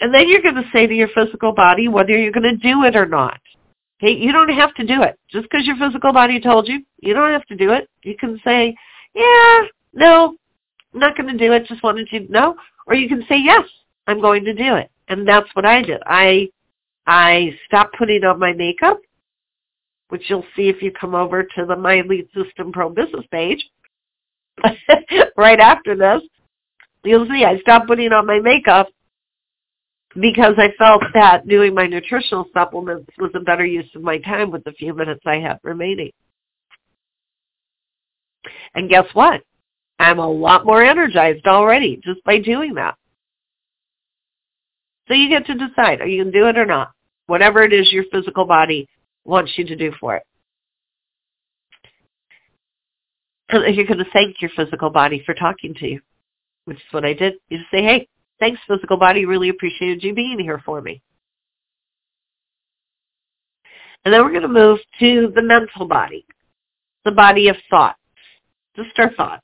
And 0.02 0.14
then 0.14 0.28
you're 0.28 0.42
going 0.42 0.56
to 0.56 0.70
say 0.74 0.88
to 0.88 0.94
your 0.94 1.10
physical 1.16 1.54
body 1.54 1.88
whether 1.88 2.18
you're 2.18 2.34
going 2.34 2.44
to 2.44 2.58
do 2.58 2.84
it 2.84 2.98
or 2.98 3.06
not. 3.06 3.40
Okay, 4.04 4.12
you 4.12 4.34
don't 4.34 4.50
have 4.50 4.76
to 4.76 4.86
do 4.86 5.04
it. 5.04 5.18
Just 5.32 5.48
because 5.50 5.66
your 5.66 5.78
physical 5.78 6.12
body 6.12 6.42
told 6.42 6.68
you, 6.68 6.82
you 7.00 7.14
don't 7.14 7.32
have 7.32 7.46
to 7.46 7.56
do 7.56 7.72
it. 7.72 7.90
You 8.04 8.18
can 8.18 8.40
say, 8.44 8.76
yeah, 9.16 9.62
no, 9.94 10.36
I'm 10.94 11.00
not 11.00 11.18
going 11.18 11.30
to 11.30 11.38
do 11.38 11.54
it. 11.54 11.68
Just 11.68 11.84
wanted 11.84 12.08
you 12.12 12.28
to 12.28 12.32
know. 12.32 12.56
Or 12.86 12.96
you 12.96 13.08
can 13.08 13.24
say, 13.28 13.38
yes, 13.38 13.64
I'm 14.08 14.22
going 14.22 14.46
to 14.46 14.54
do 14.54 14.76
it. 14.76 14.90
And 15.08 15.28
that's 15.28 15.50
what 15.54 15.66
I 15.66 15.82
did. 15.82 16.02
I 16.06 16.50
I 17.06 17.58
stopped 17.66 17.96
putting 17.98 18.26
on 18.26 18.40
my 18.40 18.52
makeup, 18.52 19.00
which 20.10 20.24
you'll 20.30 20.46
see 20.56 20.68
if 20.68 20.82
you 20.82 20.92
come 20.92 21.16
over 21.16 21.44
to 21.44 21.66
the 21.66 21.76
My 21.76 22.02
Lead 22.02 22.28
System 22.36 22.72
Pro 22.72 22.90
business 22.90 23.26
page 23.32 23.64
right 25.38 25.60
after 25.60 25.96
this. 25.96 26.22
You'll 27.04 27.28
see 27.28 27.46
I 27.46 27.60
stopped 27.60 27.88
putting 27.88 28.12
on 28.12 28.26
my 28.26 28.40
makeup 28.40 28.90
because 30.20 30.56
I 30.58 30.70
felt 30.78 31.04
that 31.14 31.48
doing 31.48 31.74
my 31.74 31.86
nutritional 31.88 32.46
supplements 32.54 33.10
was 33.18 33.32
a 33.36 33.40
better 33.40 33.66
use 33.66 33.90
of 33.96 34.02
my 34.02 34.18
time 34.18 34.52
with 34.52 34.64
the 34.64 34.72
few 34.74 34.94
minutes 34.94 35.22
I 35.26 35.36
had 35.36 35.60
remaining. 35.64 36.12
And 38.76 38.90
guess 38.90 39.06
what? 39.14 39.42
I'm 40.08 40.20
a 40.20 40.30
lot 40.30 40.66
more 40.66 40.82
energized 40.84 41.46
already 41.48 42.00
just 42.04 42.24
by 42.24 42.40
doing 42.40 42.76
that. 42.76 42.96
So 45.08 45.14
you 45.14 45.30
get 45.30 45.46
to 45.48 45.54
decide, 45.54 46.02
are 46.02 46.08
you 46.08 46.24
going 46.24 46.34
to 46.34 46.40
do 46.40 46.48
it 46.48 46.58
or 46.58 46.66
not? 46.66 46.92
Whatever 47.28 47.64
it 47.64 47.74
is 47.74 47.92
your 47.92 48.06
physical 48.12 48.46
body 48.46 48.88
wants 49.26 49.52
you 49.58 49.66
to 49.66 49.76
do 49.76 49.92
for 50.00 50.16
it. 50.16 50.24
You're 53.52 53.86
going 53.86 53.98
to 54.00 54.06
thank 54.12 54.42
your 54.42 54.52
physical 54.56 54.90
body 54.90 55.24
for 55.26 55.34
talking 55.34 55.74
to 55.76 55.88
you, 55.88 56.02
which 56.66 56.78
is 56.78 56.84
what 56.92 57.06
I 57.06 57.14
did. 57.14 57.36
You 57.50 57.60
just 57.60 57.72
say, 57.72 57.82
hey, 57.82 58.08
thanks 58.40 58.62
physical 58.68 58.98
body, 58.98 59.26
really 59.26 59.50
appreciated 59.50 60.04
you 60.04 60.14
being 60.14 60.40
here 60.40 60.62
for 60.66 60.82
me. 60.82 61.02
And 64.06 64.14
then 64.14 64.24
we're 64.24 64.32
going 64.32 64.42
to 64.42 64.48
move 64.48 64.80
to 65.00 65.32
the 65.36 65.42
mental 65.42 65.86
body, 65.86 66.26
the 67.04 67.12
body 67.12 67.50
of 67.50 67.58
thoughts, 67.70 68.00
just 68.76 68.98
our 69.00 69.14
thoughts. 69.14 69.44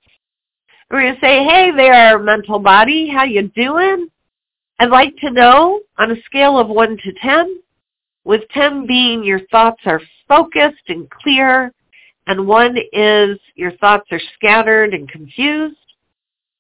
We're 0.94 1.02
going 1.02 1.16
to 1.16 1.22
say, 1.22 1.44
hey 1.44 1.72
there, 1.76 2.20
mental 2.20 2.60
body, 2.60 3.10
how 3.12 3.24
you 3.24 3.50
doing? 3.56 4.10
I'd 4.78 4.92
like 4.92 5.16
to 5.22 5.32
know 5.32 5.80
on 5.98 6.12
a 6.12 6.22
scale 6.24 6.60
of 6.60 6.68
1 6.68 6.98
to 7.04 7.14
10, 7.20 7.62
with 8.26 8.42
10 8.54 8.86
being 8.86 9.24
your 9.24 9.40
thoughts 9.48 9.82
are 9.86 10.00
focused 10.28 10.84
and 10.90 11.10
clear, 11.10 11.74
and 12.28 12.46
1 12.46 12.78
is 12.94 13.40
your 13.56 13.72
thoughts 13.78 14.06
are 14.12 14.22
scattered 14.36 14.94
and 14.94 15.10
confused. 15.10 15.78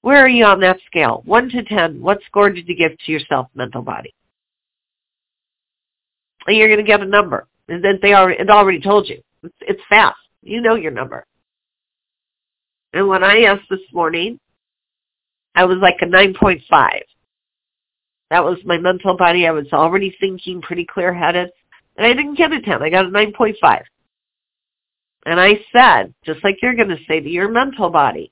Where 0.01 0.25
are 0.25 0.29
you 0.29 0.45
on 0.45 0.59
that 0.61 0.79
scale? 0.87 1.21
1 1.25 1.49
to 1.49 1.63
10, 1.63 2.01
what 2.01 2.17
score 2.25 2.49
did 2.49 2.67
you 2.67 2.75
give 2.75 2.97
to 3.05 3.11
yourself, 3.11 3.49
mental 3.53 3.83
body? 3.83 4.15
And 6.47 6.57
you're 6.57 6.69
going 6.69 6.83
to 6.83 6.83
get 6.83 7.01
a 7.01 7.05
number. 7.05 7.45
And 7.67 7.85
they 8.01 8.15
already, 8.15 8.41
it 8.41 8.49
already 8.49 8.81
told 8.81 9.07
you. 9.07 9.21
It's, 9.43 9.53
it's 9.61 9.81
fast. 9.87 10.17
You 10.41 10.59
know 10.59 10.73
your 10.73 10.89
number. 10.89 11.27
And 12.93 13.07
when 13.07 13.23
I 13.23 13.41
asked 13.41 13.69
this 13.69 13.79
morning, 13.91 14.39
I 15.55 15.65
was 15.65 15.77
like 15.81 15.97
a 16.01 16.05
9.5. 16.05 16.61
That 18.29 18.43
was 18.43 18.57
my 18.65 18.77
mental 18.77 19.17
body. 19.17 19.47
I 19.47 19.51
was 19.51 19.67
already 19.73 20.15
thinking 20.19 20.61
pretty 20.61 20.85
clear-headed. 20.85 21.49
And 21.97 22.05
I 22.05 22.13
didn't 22.13 22.35
get 22.35 22.51
a 22.51 22.61
10. 22.61 22.81
I 22.81 22.89
got 22.89 23.05
a 23.05 23.09
9.5. 23.09 23.81
And 25.25 25.39
I 25.39 25.59
said, 25.71 26.13
just 26.25 26.43
like 26.43 26.57
you're 26.61 26.75
going 26.75 26.89
to 26.89 26.97
say 27.07 27.19
to 27.19 27.29
your 27.29 27.49
mental 27.49 27.89
body, 27.89 28.31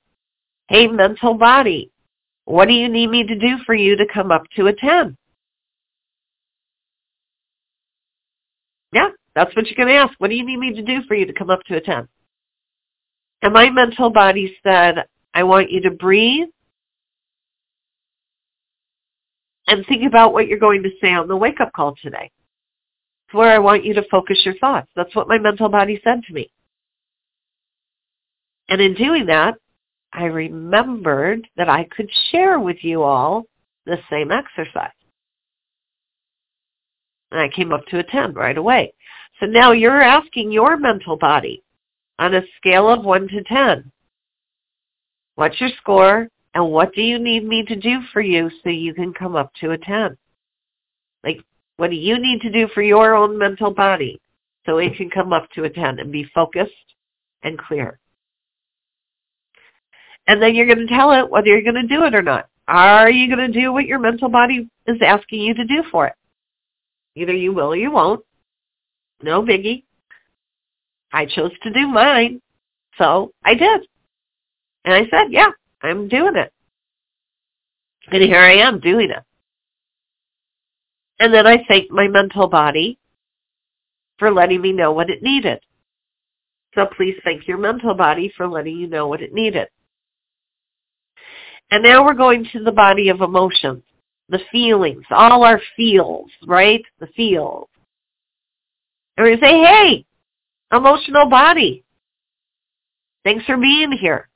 hey, 0.68 0.88
mental 0.88 1.36
body, 1.36 1.92
what 2.46 2.68
do 2.68 2.74
you 2.74 2.90
need 2.90 3.10
me 3.10 3.24
to 3.24 3.36
do 3.36 3.58
for 3.66 3.76
you 3.76 3.96
to 3.96 4.06
come 4.12 4.32
up 4.32 4.44
to 4.56 4.68
a 4.68 4.74
10? 4.74 5.16
Yeah, 8.94 9.10
that's 9.36 9.56
what 9.56 9.68
you're 9.68 9.76
going 9.76 9.88
to 9.88 10.02
ask. 10.02 10.20
What 10.20 10.30
do 10.30 10.36
you 10.36 10.46
need 10.46 10.58
me 10.58 10.74
to 10.74 10.82
do 10.82 11.02
for 11.08 11.16
you 11.16 11.26
to 11.26 11.34
come 11.34 11.50
up 11.50 11.64
to 11.66 11.78
a 11.78 11.82
10? 11.82 12.08
And 13.42 13.54
my 13.54 13.70
mental 13.70 14.10
body 14.10 14.56
said, 14.64 15.06
I 15.34 15.44
want 15.44 15.72
you 15.72 15.82
to 15.82 15.92
breathe 15.92 16.50
and 19.68 19.86
think 19.88 20.04
about 20.06 20.34
what 20.34 20.48
you're 20.48 20.60
going 20.60 20.84
to 20.84 20.92
say 21.02 21.14
on 21.14 21.28
the 21.28 21.38
wake-up 21.38 21.72
call 21.74 21.96
today. 22.02 22.30
It's 23.28 23.34
where 23.34 23.52
I 23.52 23.60
want 23.60 23.86
you 23.86 23.94
to 23.96 24.04
focus 24.12 24.40
your 24.44 24.58
thoughts. 24.58 24.90
That's 24.96 25.16
what 25.16 25.28
my 25.28 25.38
mental 25.38 25.70
body 25.70 26.00
said 26.04 26.24
to 26.28 26.34
me. 26.34 26.52
And 28.70 28.82
in 28.82 28.94
doing 28.94 29.26
that, 29.28 29.56
I 30.14 30.26
remembered 30.26 31.48
that 31.58 31.70
I 31.70 31.86
could 31.86 32.10
share 32.32 32.60
with 32.60 32.78
you 32.82 33.04
all 33.04 33.46
the 33.86 33.98
same 34.10 34.32
exercise. 34.32 34.92
And 37.32 37.40
I 37.40 37.48
came 37.48 37.72
up 37.72 37.86
to 37.88 38.00
a 38.00 38.04
10 38.04 38.34
right 38.34 38.58
away. 38.58 38.94
So 39.40 39.46
now 39.46 39.72
you're 39.72 40.02
asking 40.02 40.52
your 40.52 40.78
mental 40.78 41.16
body 41.16 41.64
on 42.22 42.36
a 42.36 42.44
scale 42.56 42.88
of 42.88 43.04
1 43.04 43.28
to 43.30 43.44
10, 43.44 43.92
what's 45.36 45.60
your 45.60 45.72
score? 45.80 46.28
And 46.54 46.72
what 46.72 46.94
do 46.94 47.02
you 47.02 47.18
need 47.18 47.46
me 47.46 47.66
to 47.66 47.76
do 47.76 48.00
for 48.14 48.22
you 48.22 48.52
so 48.64 48.70
you 48.70 48.94
can 48.94 49.12
come 49.12 49.36
up 49.36 49.52
to 49.62 49.72
a 49.72 49.78
10? 49.78 50.16
Like, 51.24 51.40
what 51.78 51.90
do 51.90 51.96
you 51.96 52.20
need 52.20 52.42
to 52.42 52.52
do 52.52 52.68
for 52.76 52.84
your 52.84 53.16
own 53.16 53.38
mental 53.40 53.72
body 53.72 54.22
so 54.68 54.78
it 54.78 54.96
can 54.98 55.10
come 55.10 55.34
up 55.34 55.50
to 55.56 55.64
a 55.64 55.70
10 55.70 55.98
and 55.98 56.12
be 56.12 56.30
focused 56.36 56.72
and 57.42 57.58
clear? 57.58 57.98
And 60.28 60.40
then 60.40 60.54
you're 60.54 60.68
going 60.68 60.86
to 60.86 60.94
tell 60.94 61.14
it 61.14 61.28
whether 61.28 61.48
you're 61.48 61.64
going 61.64 61.88
to 61.88 61.96
do 61.96 62.04
it 62.04 62.14
or 62.14 62.22
not. 62.22 62.48
Are 62.68 63.10
you 63.10 63.36
going 63.36 63.52
to 63.52 63.60
do 63.60 63.74
what 63.74 63.88
your 63.88 63.98
mental 63.98 64.30
body 64.30 64.70
is 64.86 65.02
asking 65.02 65.42
you 65.42 65.56
to 65.56 65.66
do 65.66 65.84
for 65.90 66.06
it? 66.06 66.14
Either 67.16 67.34
you 67.34 67.52
will 67.52 67.74
or 67.74 67.78
you 67.78 67.92
won't. 67.92 68.24
No 69.24 69.42
biggie. 69.42 69.86
I 71.14 71.26
chose 71.26 71.52
to 71.64 71.72
do 71.72 71.88
mine. 71.88 72.42
So 72.98 73.32
I 73.44 73.54
did. 73.54 73.82
And 74.86 74.94
I 74.94 75.02
said, 75.10 75.32
yeah, 75.32 75.52
I'm 75.82 76.08
doing 76.08 76.36
it. 76.36 76.52
And 78.12 78.24
here 78.24 78.40
I 78.40 78.54
am 78.54 78.80
doing 78.80 79.12
it. 79.12 79.24
And 81.20 81.34
then 81.34 81.46
I 81.46 81.64
thanked 81.68 81.92
my 81.92 82.08
mental 82.08 82.48
body 82.48 82.98
for 84.18 84.32
letting 84.32 84.62
me 84.62 84.72
know 84.72 84.92
what 84.92 85.10
it 85.10 85.22
needed. 85.22 85.60
So 86.74 86.88
please 86.96 87.16
thank 87.24 87.48
your 87.48 87.58
mental 87.58 87.94
body 87.94 88.32
for 88.36 88.48
letting 88.48 88.78
you 88.78 88.88
know 88.88 89.08
what 89.08 89.22
it 89.22 89.34
needed. 89.34 89.68
And 91.70 91.84
now 91.84 92.04
we're 92.04 92.14
going 92.14 92.48
to 92.52 92.64
the 92.64 92.72
body 92.72 93.10
of 93.10 93.22
emotions, 93.22 93.84
the 94.30 94.40
feelings, 94.52 95.04
all 95.10 95.44
our 95.44 95.62
feels, 95.76 96.30
right? 96.48 96.84
The 97.00 97.08
feels. 97.16 97.68
And 99.18 99.26
we 99.26 99.34
say, 99.40 99.62
hey, 99.62 100.06
emotional 100.72 101.28
body, 101.28 101.84
thanks 103.24 103.46
for 103.46 103.58
being 103.58 103.92
here. 103.92 104.30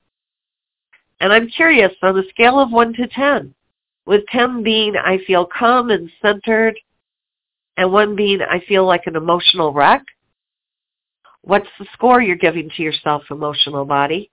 And 1.19 1.31
I'm 1.31 1.47
curious, 1.47 1.93
on 2.01 2.17
a 2.17 2.27
scale 2.29 2.59
of 2.59 2.71
1 2.71 2.93
to 2.93 3.07
10, 3.07 3.53
with 4.05 4.25
10 4.27 4.63
being 4.63 4.95
I 4.95 5.19
feel 5.25 5.45
calm 5.45 5.89
and 5.89 6.11
centered, 6.21 6.77
and 7.77 7.91
1 7.91 8.15
being 8.15 8.41
I 8.41 8.59
feel 8.67 8.85
like 8.85 9.03
an 9.05 9.15
emotional 9.15 9.73
wreck, 9.73 10.03
what's 11.41 11.69
the 11.79 11.85
score 11.93 12.21
you're 12.21 12.35
giving 12.35 12.69
to 12.75 12.83
yourself, 12.83 13.23
emotional 13.31 13.85
body? 13.85 14.29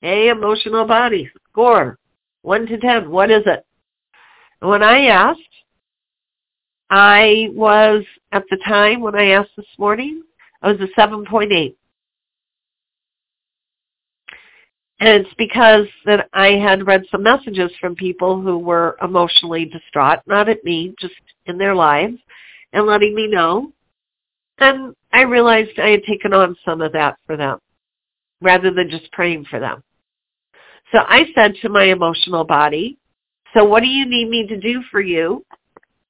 Hey, 0.00 0.28
emotional 0.28 0.86
body, 0.86 1.30
score, 1.50 1.98
1 2.42 2.66
to 2.66 2.78
10, 2.78 3.10
what 3.10 3.30
is 3.30 3.42
it? 3.46 3.64
When 4.60 4.82
I 4.82 5.06
asked, 5.06 5.40
I 6.90 7.48
was, 7.52 8.04
at 8.32 8.44
the 8.50 8.58
time 8.66 9.00
when 9.00 9.14
I 9.14 9.30
asked 9.30 9.50
this 9.56 9.66
morning, 9.78 10.22
I 10.62 10.72
was 10.72 10.80
a 10.80 11.00
7.8. 11.00 11.74
And 15.00 15.08
it's 15.08 15.34
because 15.38 15.86
that 16.06 16.28
I 16.32 16.52
had 16.52 16.86
read 16.86 17.04
some 17.10 17.22
messages 17.22 17.70
from 17.80 17.94
people 17.94 18.40
who 18.40 18.58
were 18.58 18.96
emotionally 19.00 19.64
distraught, 19.64 20.20
not 20.26 20.48
at 20.48 20.64
me, 20.64 20.94
just 20.98 21.14
in 21.46 21.56
their 21.56 21.74
lives, 21.74 22.16
and 22.72 22.86
letting 22.86 23.14
me 23.14 23.28
know. 23.28 23.72
And 24.58 24.96
I 25.12 25.22
realized 25.22 25.78
I 25.78 25.90
had 25.90 26.02
taken 26.02 26.32
on 26.32 26.56
some 26.64 26.80
of 26.80 26.92
that 26.92 27.16
for 27.26 27.36
them, 27.36 27.58
rather 28.40 28.72
than 28.72 28.90
just 28.90 29.12
praying 29.12 29.44
for 29.44 29.60
them. 29.60 29.84
So 30.90 30.98
I 31.06 31.26
said 31.34 31.54
to 31.62 31.68
my 31.68 31.84
emotional 31.84 32.44
body, 32.44 32.98
so 33.54 33.64
what 33.64 33.80
do 33.80 33.88
you 33.88 34.04
need 34.04 34.28
me 34.28 34.46
to 34.48 34.58
do 34.58 34.82
for 34.90 35.00
you 35.00 35.44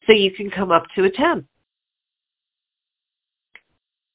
so 0.08 0.14
you 0.14 0.32
can 0.32 0.50
come 0.50 0.72
up 0.72 0.84
to 0.96 1.04
a 1.04 1.10
10? 1.10 1.46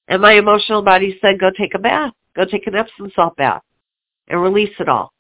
And 0.07 0.21
my 0.21 0.33
emotional 0.33 0.81
body 0.81 1.17
said, 1.21 1.39
go 1.39 1.51
take 1.55 1.75
a 1.75 1.79
bath. 1.79 2.11
Go 2.35 2.45
take 2.45 2.67
an 2.67 2.75
Epsom 2.75 3.11
salt 3.15 3.37
bath 3.37 3.61
and 4.27 4.41
release 4.41 4.73
it 4.79 4.89
all. 4.89 5.13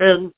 And 0.00 0.32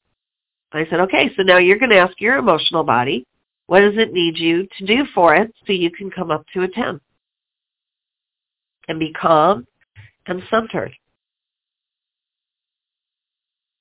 I 0.72 0.84
said, 0.90 1.00
okay, 1.00 1.30
so 1.36 1.42
now 1.42 1.58
you're 1.58 1.78
going 1.78 1.90
to 1.90 1.96
ask 1.96 2.20
your 2.20 2.36
emotional 2.36 2.82
body, 2.82 3.24
what 3.66 3.80
does 3.80 3.94
it 3.96 4.12
need 4.12 4.36
you 4.36 4.66
to 4.78 4.86
do 4.86 5.04
for 5.14 5.34
it 5.34 5.54
so 5.66 5.72
you 5.72 5.90
can 5.90 6.10
come 6.10 6.30
up 6.30 6.44
to 6.54 6.62
a 6.62 6.68
10? 6.68 7.00
And 8.88 8.98
be 8.98 9.12
calm 9.12 9.66
and 10.26 10.42
centered. 10.50 10.92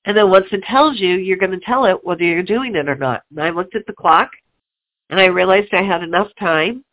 And 0.04 0.16
then 0.16 0.30
once 0.30 0.46
it 0.52 0.62
tells 0.62 1.00
you, 1.00 1.14
you're 1.16 1.36
going 1.36 1.50
to 1.50 1.60
tell 1.66 1.84
it 1.84 2.04
whether 2.04 2.22
you're 2.22 2.42
doing 2.42 2.76
it 2.76 2.88
or 2.88 2.94
not. 2.94 3.22
And 3.30 3.42
I 3.42 3.50
looked 3.50 3.74
at 3.74 3.86
the 3.86 3.92
clock, 3.92 4.30
and 5.10 5.20
I 5.20 5.26
realized 5.26 5.72
I 5.72 5.82
had 5.82 6.02
enough 6.02 6.28
time. 6.38 6.84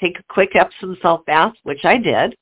Take 0.00 0.18
a 0.18 0.32
quick 0.32 0.56
Epsom 0.56 0.96
salt 1.02 1.26
bath, 1.26 1.52
which 1.62 1.84
I 1.84 1.98
did. 1.98 2.34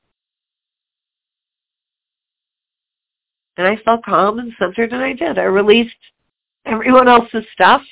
And 3.57 3.67
I 3.67 3.77
felt 3.85 4.05
calm 4.05 4.39
and 4.39 4.53
centered, 4.59 4.93
and 4.93 5.03
I 5.03 5.13
did. 5.13 5.39
I 5.39 5.45
released 5.45 5.95
everyone 6.65 7.09
else's 7.09 7.45
stuff 7.53 7.83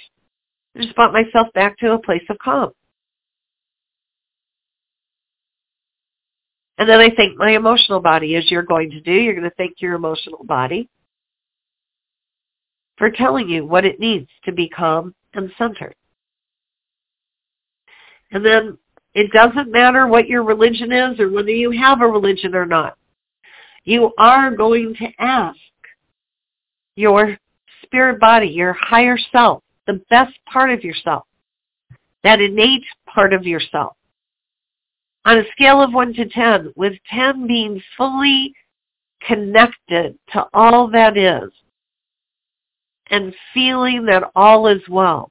I 0.77 0.83
just 0.83 0.95
brought 0.95 1.13
myself 1.13 1.49
back 1.55 1.79
to 1.79 1.93
a 1.93 1.99
place 1.99 2.25
of 2.29 2.39
calm. 2.39 2.71
And 6.79 6.89
then 6.89 7.01
I 7.01 7.09
thank 7.17 7.39
my 7.39 7.53
emotional 7.53 8.01
body, 8.01 8.37
as 8.37 8.51
you're 8.51 8.63
going 8.63 8.91
to 8.91 9.01
do. 9.01 9.13
You're 9.13 9.35
going 9.35 9.49
to 9.49 9.57
thank 9.57 9.81
your 9.81 9.95
emotional 9.95 10.45
body 10.45 10.89
for 12.99 13.11
telling 13.11 13.49
you 13.49 13.65
what 13.65 13.87
it 13.87 13.99
needs 13.99 14.29
to 14.45 14.53
be 14.53 14.69
calm 14.69 15.15
and 15.33 15.51
centered. 15.57 15.95
And 18.33 18.45
then 18.45 18.79
it 19.15 19.33
doesn't 19.33 19.71
matter 19.71 20.07
what 20.07 20.29
your 20.29 20.43
religion 20.43 20.93
is 20.93 21.19
or 21.21 21.31
whether 21.31 21.51
you 21.51 21.71
have 21.71 22.03
a 22.03 22.07
religion 22.07 22.55
or 22.55 22.67
not. 22.67 22.97
You 23.85 24.13
are 24.19 24.51
going 24.51 24.95
to 24.97 25.09
ask 25.19 25.59
your 26.97 27.39
spirit 27.83 28.19
body, 28.21 28.49
your 28.49 28.73
higher 28.73 29.17
self, 29.33 29.63
the 29.87 30.03
best 30.11 30.35
part 30.51 30.71
of 30.71 30.83
yourself, 30.83 31.25
that 32.25 32.41
innate 32.41 32.85
part 33.07 33.33
of 33.33 33.45
yourself. 33.45 33.97
On 35.25 35.39
a 35.39 35.45
scale 35.53 35.83
of 35.83 35.93
1 35.93 36.15
to 36.15 36.29
10, 36.29 36.73
with 36.77 36.95
10 37.11 37.47
being 37.47 37.81
fully 37.97 38.55
connected 39.27 40.19
to 40.33 40.47
all 40.53 40.89
that 40.89 41.17
is 41.17 41.51
and 43.11 43.35
feeling 43.55 44.05
that 44.07 44.31
all 44.35 44.67
is 44.67 44.83
well 44.89 45.31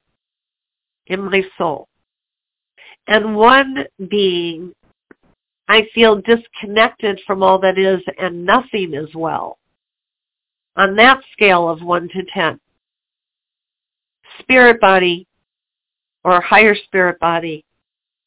in 1.06 1.22
my 1.22 1.42
soul. 1.56 1.88
And 3.08 3.36
1 3.36 3.84
being, 4.08 4.74
I 5.68 5.86
feel 5.94 6.20
disconnected 6.22 7.20
from 7.26 7.42
all 7.42 7.58
that 7.60 7.78
is 7.78 8.00
and 8.18 8.44
nothing 8.44 8.94
is 8.94 9.14
well. 9.14 9.58
On 10.76 10.94
that 10.96 11.20
scale 11.32 11.68
of 11.68 11.82
1 11.82 12.08
to 12.10 12.24
10 12.34 12.60
spirit 14.40 14.80
body 14.80 15.26
or 16.24 16.40
higher 16.40 16.74
spirit 16.74 17.18
body, 17.20 17.64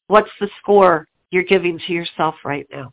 what's 0.08 0.30
the 0.40 0.48
score 0.58 1.06
you're 1.30 1.44
giving 1.44 1.78
to 1.86 1.92
yourself 1.92 2.34
right 2.44 2.66
now? 2.72 2.92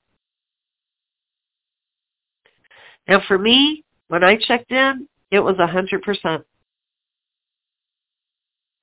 Now 3.08 3.22
for 3.28 3.38
me, 3.38 3.84
when 4.10 4.24
I 4.24 4.36
checked 4.36 4.72
in, 4.72 5.08
it 5.32 5.40
was 5.40 5.56
a 5.60 5.68
100%. 5.68 6.44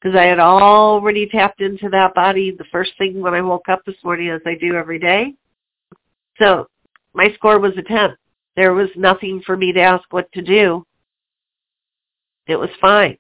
Because 0.04 0.16
I 0.16 0.24
had 0.24 0.38
already 0.38 1.26
tapped 1.26 1.62
into 1.62 1.88
that 1.88 2.14
body 2.14 2.54
the 2.56 2.66
first 2.70 2.92
thing 2.98 3.20
when 3.20 3.34
I 3.34 3.40
woke 3.40 3.68
up 3.68 3.80
this 3.84 3.96
morning 4.04 4.28
as 4.28 4.42
I 4.46 4.54
do 4.54 4.74
every 4.74 5.00
day. 5.00 5.34
So 6.38 6.68
my 7.14 7.32
score 7.34 7.58
was 7.58 7.72
a 7.78 7.82
10. 7.82 8.14
There 8.54 8.74
was 8.74 8.90
nothing 8.94 9.42
for 9.44 9.56
me 9.56 9.72
to 9.72 9.80
ask 9.80 10.04
what 10.12 10.30
to 10.32 10.42
do. 10.42 10.86
It 12.46 12.56
was 12.56 12.70
fine 12.80 13.16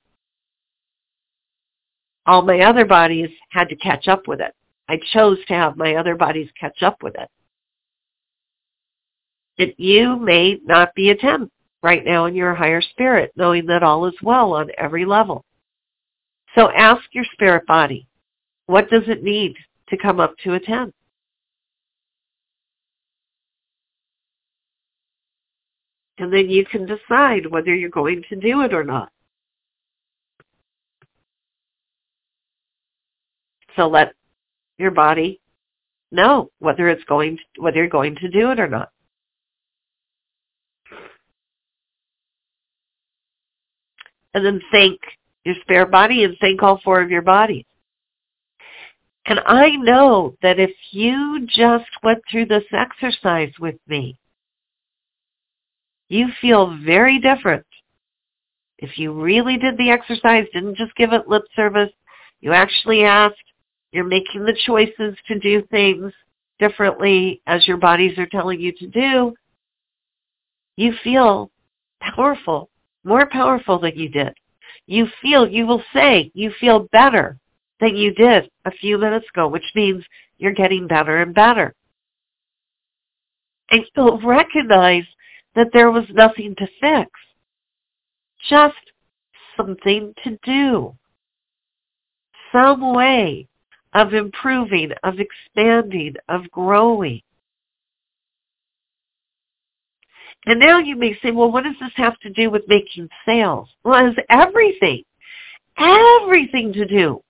all 2.26 2.42
my 2.42 2.60
other 2.60 2.84
bodies 2.84 3.30
had 3.50 3.68
to 3.68 3.76
catch 3.76 4.08
up 4.08 4.26
with 4.26 4.40
it. 4.40 4.54
I 4.88 4.98
chose 5.12 5.38
to 5.46 5.54
have 5.54 5.76
my 5.76 5.94
other 5.94 6.14
bodies 6.14 6.48
catch 6.58 6.82
up 6.82 7.02
with 7.02 7.14
it. 7.16 7.28
That 9.58 9.78
you 9.78 10.16
may 10.16 10.58
not 10.64 10.94
be 10.94 11.10
a 11.10 11.16
10 11.16 11.50
right 11.82 12.04
now 12.04 12.24
in 12.26 12.34
your 12.34 12.54
higher 12.54 12.80
spirit, 12.80 13.32
knowing 13.36 13.66
that 13.66 13.82
all 13.82 14.06
is 14.06 14.14
well 14.22 14.54
on 14.54 14.70
every 14.78 15.04
level. 15.04 15.44
So 16.54 16.70
ask 16.70 17.02
your 17.12 17.24
spirit 17.32 17.66
body, 17.66 18.06
what 18.66 18.88
does 18.88 19.02
it 19.08 19.22
need 19.22 19.56
to 19.88 19.96
come 19.96 20.20
up 20.20 20.36
to 20.44 20.54
a 20.54 20.60
10? 20.60 20.92
And 26.18 26.32
then 26.32 26.48
you 26.48 26.64
can 26.64 26.86
decide 26.86 27.50
whether 27.50 27.74
you're 27.74 27.90
going 27.90 28.22
to 28.28 28.36
do 28.36 28.62
it 28.62 28.72
or 28.72 28.84
not. 28.84 29.10
So 33.74 33.88
let 33.88 34.12
your 34.78 34.92
body 34.92 35.40
know 36.12 36.50
whether 36.60 36.88
it's 36.88 37.02
going 37.04 37.36
to, 37.36 37.60
whether 37.60 37.78
you're 37.78 37.88
going 37.88 38.14
to 38.16 38.28
do 38.28 38.52
it 38.52 38.60
or 38.60 38.68
not. 38.68 38.90
And 44.32 44.44
then 44.44 44.60
thank 44.70 45.00
your 45.44 45.54
spare 45.60 45.86
body 45.86 46.24
and 46.24 46.36
thank 46.40 46.62
all 46.62 46.80
four 46.82 47.00
of 47.00 47.10
your 47.10 47.22
bodies. 47.22 47.64
And 49.26 49.40
I 49.46 49.70
know 49.76 50.36
that 50.42 50.58
if 50.58 50.72
you 50.90 51.46
just 51.48 51.90
went 52.02 52.22
through 52.30 52.46
this 52.46 52.64
exercise 52.72 53.52
with 53.58 53.76
me, 53.88 54.18
you 56.08 56.28
feel 56.40 56.76
very 56.84 57.18
different. 57.18 57.64
If 58.78 58.98
you 58.98 59.12
really 59.12 59.56
did 59.56 59.78
the 59.78 59.90
exercise, 59.90 60.46
didn't 60.52 60.76
just 60.76 60.94
give 60.96 61.12
it 61.12 61.28
lip 61.28 61.44
service, 61.56 61.90
you 62.40 62.52
actually 62.52 63.04
asked, 63.04 63.36
you're 63.92 64.04
making 64.04 64.44
the 64.44 64.58
choices 64.66 65.16
to 65.28 65.38
do 65.38 65.62
things 65.70 66.12
differently 66.58 67.40
as 67.46 67.66
your 67.66 67.78
bodies 67.78 68.18
are 68.18 68.26
telling 68.26 68.60
you 68.60 68.72
to 68.72 68.86
do. 68.88 69.34
You 70.76 70.92
feel 71.02 71.50
powerful, 72.00 72.68
more 73.04 73.26
powerful 73.26 73.78
than 73.78 73.96
you 73.96 74.08
did. 74.08 74.34
You 74.86 75.06
feel, 75.22 75.48
you 75.48 75.66
will 75.66 75.82
say, 75.92 76.30
you 76.34 76.52
feel 76.60 76.88
better 76.92 77.38
than 77.80 77.96
you 77.96 78.14
did 78.14 78.50
a 78.64 78.70
few 78.70 78.98
minutes 78.98 79.26
ago, 79.34 79.48
which 79.48 79.64
means 79.74 80.04
you're 80.38 80.52
getting 80.52 80.86
better 80.86 81.22
and 81.22 81.34
better. 81.34 81.74
And 83.70 83.84
you'll 83.96 84.20
recognize 84.20 85.04
that 85.54 85.68
there 85.72 85.90
was 85.90 86.04
nothing 86.10 86.54
to 86.56 86.66
fix, 86.80 87.10
just 88.48 88.74
something 89.56 90.12
to 90.24 90.38
do. 90.44 90.94
Some 92.52 92.94
way 92.94 93.48
of 93.94 94.12
improving, 94.12 94.92
of 95.02 95.14
expanding, 95.18 96.14
of 96.28 96.50
growing. 96.50 97.22
And 100.46 100.60
now 100.60 100.78
you 100.78 100.96
may 100.96 101.18
say, 101.22 101.30
well, 101.30 101.50
what 101.50 101.64
does 101.64 101.76
this 101.80 101.92
have 101.96 102.18
to 102.20 102.30
do 102.30 102.50
with 102.50 102.62
making 102.68 103.08
sales? 103.24 103.68
Well, 103.82 104.06
it 104.06 104.14
has 104.14 104.24
everything, 104.28 105.04
everything 105.78 106.72
to 106.74 106.86
do 106.86 107.22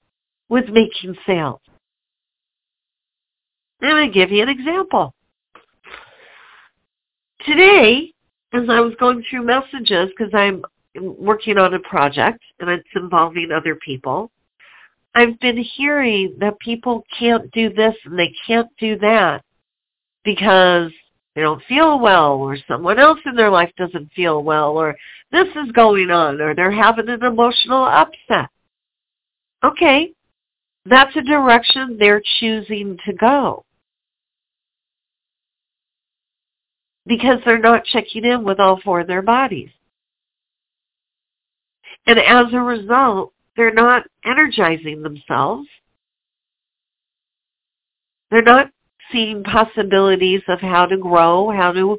with 0.48 0.68
making 0.68 1.16
sales. 1.26 1.60
I'm 3.80 4.12
give 4.12 4.30
you 4.30 4.42
an 4.42 4.48
example. 4.48 5.14
Today, 7.46 8.12
as 8.52 8.62
I 8.70 8.80
was 8.80 8.94
going 8.98 9.22
through 9.28 9.44
messages, 9.44 10.10
because 10.16 10.32
I'm 10.32 10.64
working 10.94 11.58
on 11.58 11.74
a 11.74 11.80
project 11.80 12.40
and 12.60 12.70
it's 12.70 12.88
involving 12.94 13.50
other 13.52 13.76
people, 13.76 14.30
I've 15.14 15.38
been 15.40 15.58
hearing 15.58 16.36
that 16.40 16.58
people 16.58 17.04
can't 17.18 17.50
do 17.52 17.72
this 17.72 17.94
and 18.04 18.18
they 18.18 18.32
can't 18.46 18.68
do 18.78 18.98
that 18.98 19.44
because 20.24 20.90
they 21.34 21.42
don't 21.42 21.62
feel 21.64 21.98
well 21.98 22.34
or 22.34 22.56
someone 22.68 22.98
else 22.98 23.18
in 23.26 23.34
their 23.34 23.50
life 23.50 23.72
doesn't 23.76 24.12
feel 24.12 24.42
well 24.42 24.76
or 24.76 24.96
this 25.32 25.48
is 25.48 25.72
going 25.72 26.10
on 26.10 26.40
or 26.40 26.54
they're 26.54 26.70
having 26.70 27.08
an 27.08 27.24
emotional 27.24 27.84
upset. 27.84 28.48
Okay, 29.64 30.12
that's 30.86 31.16
a 31.16 31.22
direction 31.22 31.96
they're 31.98 32.22
choosing 32.38 32.98
to 33.06 33.12
go. 33.14 33.64
Because 37.06 37.38
they're 37.44 37.58
not 37.58 37.84
checking 37.84 38.24
in 38.24 38.44
with 38.44 38.60
all 38.60 38.80
four 38.82 39.00
of 39.00 39.06
their 39.06 39.22
bodies. 39.22 39.70
And 42.06 42.18
as 42.18 42.46
a 42.52 42.60
result, 42.60 43.32
they're 43.56 43.72
not 43.72 44.04
energizing 44.24 45.02
themselves. 45.02 45.68
They're 48.30 48.42
not 48.42 48.70
seeing 49.12 49.42
possibilities 49.42 50.42
of 50.48 50.60
how 50.60 50.86
to 50.86 50.96
grow, 50.96 51.50
how 51.50 51.72
to 51.72 51.98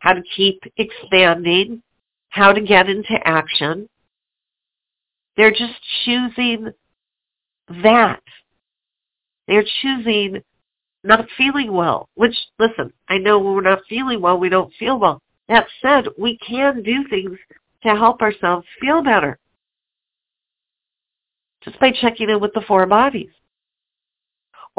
how 0.00 0.14
to 0.14 0.22
keep 0.34 0.62
expanding, 0.76 1.82
how 2.30 2.52
to 2.52 2.60
get 2.60 2.88
into 2.88 3.18
action. 3.24 3.88
They're 5.36 5.50
just 5.50 5.74
choosing 6.04 6.72
that. 7.82 8.22
They're 9.46 9.64
choosing 9.82 10.42
not 11.04 11.26
feeling 11.36 11.72
well, 11.72 12.08
which, 12.14 12.34
listen, 12.58 12.92
I 13.08 13.18
know 13.18 13.38
when 13.38 13.54
we're 13.54 13.62
not 13.62 13.82
feeling 13.88 14.20
well, 14.20 14.38
we 14.38 14.48
don't 14.48 14.72
feel 14.78 14.98
well. 14.98 15.20
That 15.48 15.66
said, 15.82 16.06
we 16.18 16.38
can 16.38 16.82
do 16.82 17.04
things 17.08 17.38
to 17.82 17.90
help 17.90 18.22
ourselves 18.22 18.66
feel 18.80 19.02
better 19.02 19.38
just 21.64 21.78
by 21.78 21.92
checking 21.92 22.30
in 22.30 22.40
with 22.40 22.52
the 22.54 22.62
four 22.62 22.86
bodies. 22.86 23.30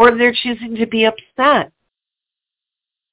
Or 0.01 0.17
they're 0.17 0.33
choosing 0.33 0.73
to 0.77 0.87
be 0.87 1.05
upset 1.05 1.71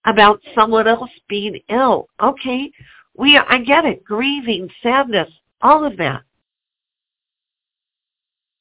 about 0.06 0.40
someone 0.54 0.88
else 0.88 1.10
being 1.28 1.60
ill. 1.68 2.08
Okay, 2.18 2.72
we 3.14 3.36
I 3.36 3.58
get 3.58 3.84
it. 3.84 4.02
Grieving, 4.02 4.70
sadness, 4.82 5.28
all 5.60 5.84
of 5.84 5.98
that. 5.98 6.22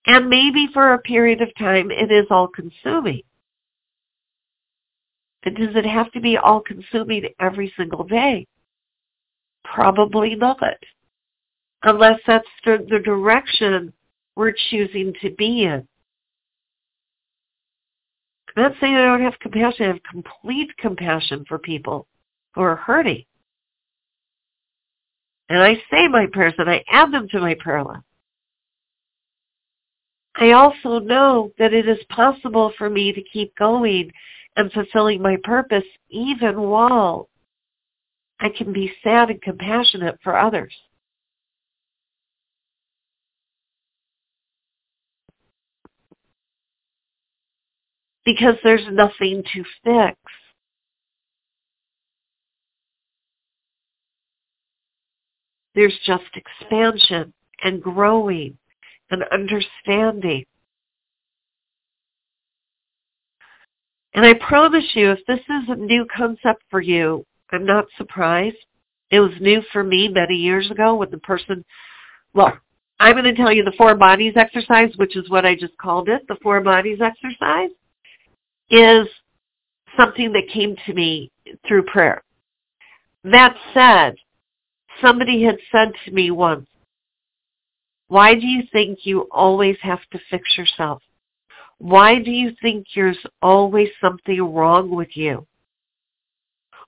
And 0.07 0.29
maybe 0.29 0.67
for 0.73 0.91
a 0.91 0.99
period 0.99 1.41
of 1.41 1.55
time 1.57 1.89
it 1.89 2.11
is 2.11 2.25
all 2.29 2.49
consuming. 2.49 3.21
But 5.41 5.55
does 5.55 5.73
it 5.77 5.85
have 5.85 6.11
to 6.11 6.19
be 6.19 6.35
all 6.35 6.59
consuming 6.59 7.29
every 7.39 7.73
single 7.77 8.03
day? 8.03 8.45
Probably 9.63 10.35
not. 10.35 10.59
Unless 11.81 12.19
that's 12.27 12.45
the, 12.65 12.85
the 12.89 12.99
direction 12.99 13.93
we're 14.35 14.53
choosing 14.69 15.13
to 15.21 15.29
be 15.37 15.63
in. 15.63 15.87
Not 18.57 18.73
saying 18.81 18.95
I 18.95 19.05
don't 19.05 19.21
have 19.21 19.39
compassion. 19.39 19.85
I 19.85 19.89
have 19.89 20.03
complete 20.09 20.75
compassion 20.77 21.45
for 21.47 21.59
people 21.59 22.07
who 22.55 22.61
are 22.61 22.75
hurting. 22.75 23.23
And 25.47 25.59
I 25.59 25.75
say 25.91 26.07
my 26.07 26.25
prayers 26.33 26.55
and 26.57 26.67
I 26.67 26.83
add 26.91 27.13
them 27.13 27.27
to 27.29 27.39
my 27.39 27.53
prayer 27.53 27.83
list. 27.83 28.01
I 30.35 30.51
also 30.51 30.97
know 30.99 31.51
that 31.59 31.71
it 31.71 31.87
is 31.87 31.99
possible 32.09 32.73
for 32.79 32.89
me 32.89 33.13
to 33.13 33.21
keep 33.21 33.55
going 33.55 34.11
and 34.55 34.71
fulfilling 34.71 35.21
my 35.21 35.37
purpose 35.43 35.85
even 36.09 36.59
while 36.59 37.29
I 38.39 38.49
can 38.49 38.73
be 38.73 38.91
sad 39.03 39.29
and 39.29 39.41
compassionate 39.41 40.17
for 40.23 40.35
others. 40.35 40.73
Because 48.27 48.55
there's 48.61 48.85
nothing 48.91 49.41
to 49.53 49.63
fix. 49.85 50.17
There's 55.73 55.97
just 56.05 56.25
expansion 56.35 57.31
and 57.63 57.81
growing 57.81 58.57
and 59.09 59.23
understanding. 59.31 60.43
And 64.13 64.25
I 64.25 64.33
promise 64.33 64.83
you, 64.93 65.11
if 65.11 65.19
this 65.25 65.39
is 65.39 65.69
a 65.69 65.75
new 65.77 66.05
concept 66.13 66.63
for 66.69 66.81
you, 66.81 67.25
I'm 67.53 67.65
not 67.65 67.85
surprised. 67.97 68.57
It 69.09 69.21
was 69.21 69.31
new 69.39 69.61
for 69.71 69.85
me 69.85 70.09
many 70.09 70.35
years 70.35 70.69
ago 70.69 70.95
when 70.95 71.11
the 71.11 71.19
person, 71.19 71.63
well, 72.33 72.57
I'm 72.99 73.13
going 73.13 73.23
to 73.23 73.35
tell 73.35 73.53
you 73.53 73.63
the 73.63 73.71
four 73.77 73.95
bodies 73.95 74.33
exercise, 74.35 74.91
which 74.97 75.15
is 75.15 75.29
what 75.29 75.45
I 75.45 75.55
just 75.55 75.77
called 75.77 76.09
it. 76.09 76.27
The 76.27 76.35
four 76.43 76.59
bodies 76.59 76.99
exercise 77.01 77.69
is 78.69 79.08
something 79.95 80.32
that 80.34 80.49
came 80.53 80.75
to 80.86 80.93
me 80.93 81.32
through 81.67 81.84
prayer. 81.84 82.23
That 83.23 83.56
said, 83.73 84.15
somebody 85.01 85.43
had 85.43 85.58
said 85.71 85.91
to 86.06 86.12
me 86.12 86.32
once, 86.32 86.67
why 88.08 88.36
do 88.36 88.45
you 88.45 88.63
think 88.71 88.99
you 89.03 89.27
always 89.32 89.77
have 89.82 89.99
to 90.12 90.19
fix 90.30 90.58
yourself? 90.58 91.01
Why 91.80 92.19
do 92.19 92.32
you 92.32 92.51
think 92.62 92.88
there's 92.95 93.17
always 93.41 93.89
something 94.01 94.39
wrong 94.41 94.89
with 94.89 95.15
you? 95.15 95.45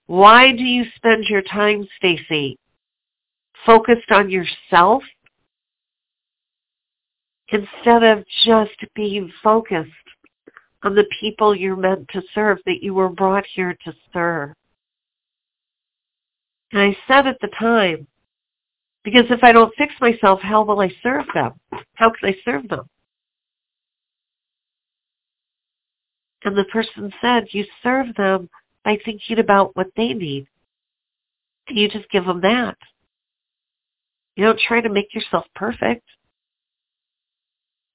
Why 0.07 0.51
do 0.51 0.63
you 0.63 0.85
spend 0.95 1.25
your 1.25 1.43
time, 1.43 1.87
Stacey, 1.97 2.57
focused 3.65 4.11
on 4.11 4.29
yourself 4.29 5.03
instead 7.49 8.03
of 8.03 8.23
just 8.45 8.77
being 8.95 9.31
focused 9.43 9.91
on 10.83 10.95
the 10.95 11.05
people 11.19 11.55
you're 11.55 11.75
meant 11.75 12.07
to 12.09 12.21
serve, 12.33 12.59
that 12.65 12.81
you 12.81 12.93
were 12.93 13.09
brought 13.09 13.45
here 13.53 13.75
to 13.85 13.93
serve? 14.13 14.53
And 16.71 16.81
I 16.81 16.97
said 17.07 17.27
at 17.27 17.39
the 17.41 17.49
time, 17.59 18.07
because 19.03 19.25
if 19.29 19.43
I 19.43 19.51
don't 19.51 19.73
fix 19.77 19.93
myself, 19.99 20.39
how 20.41 20.63
will 20.63 20.81
I 20.81 20.91
serve 21.01 21.25
them? 21.33 21.53
How 21.95 22.11
can 22.11 22.29
I 22.29 22.35
serve 22.45 22.67
them? 22.67 22.87
And 26.43 26.57
the 26.57 26.65
person 26.65 27.11
said, 27.21 27.47
you 27.51 27.65
serve 27.83 28.15
them 28.15 28.49
by 28.85 28.97
thinking 29.03 29.39
about 29.39 29.75
what 29.75 29.87
they 29.97 30.13
need. 30.13 30.47
You 31.67 31.89
just 31.89 32.09
give 32.09 32.25
them 32.25 32.41
that. 32.41 32.77
You 34.35 34.45
don't 34.45 34.59
try 34.59 34.79
to 34.79 34.89
make 34.89 35.13
yourself 35.13 35.45
perfect. 35.53 36.03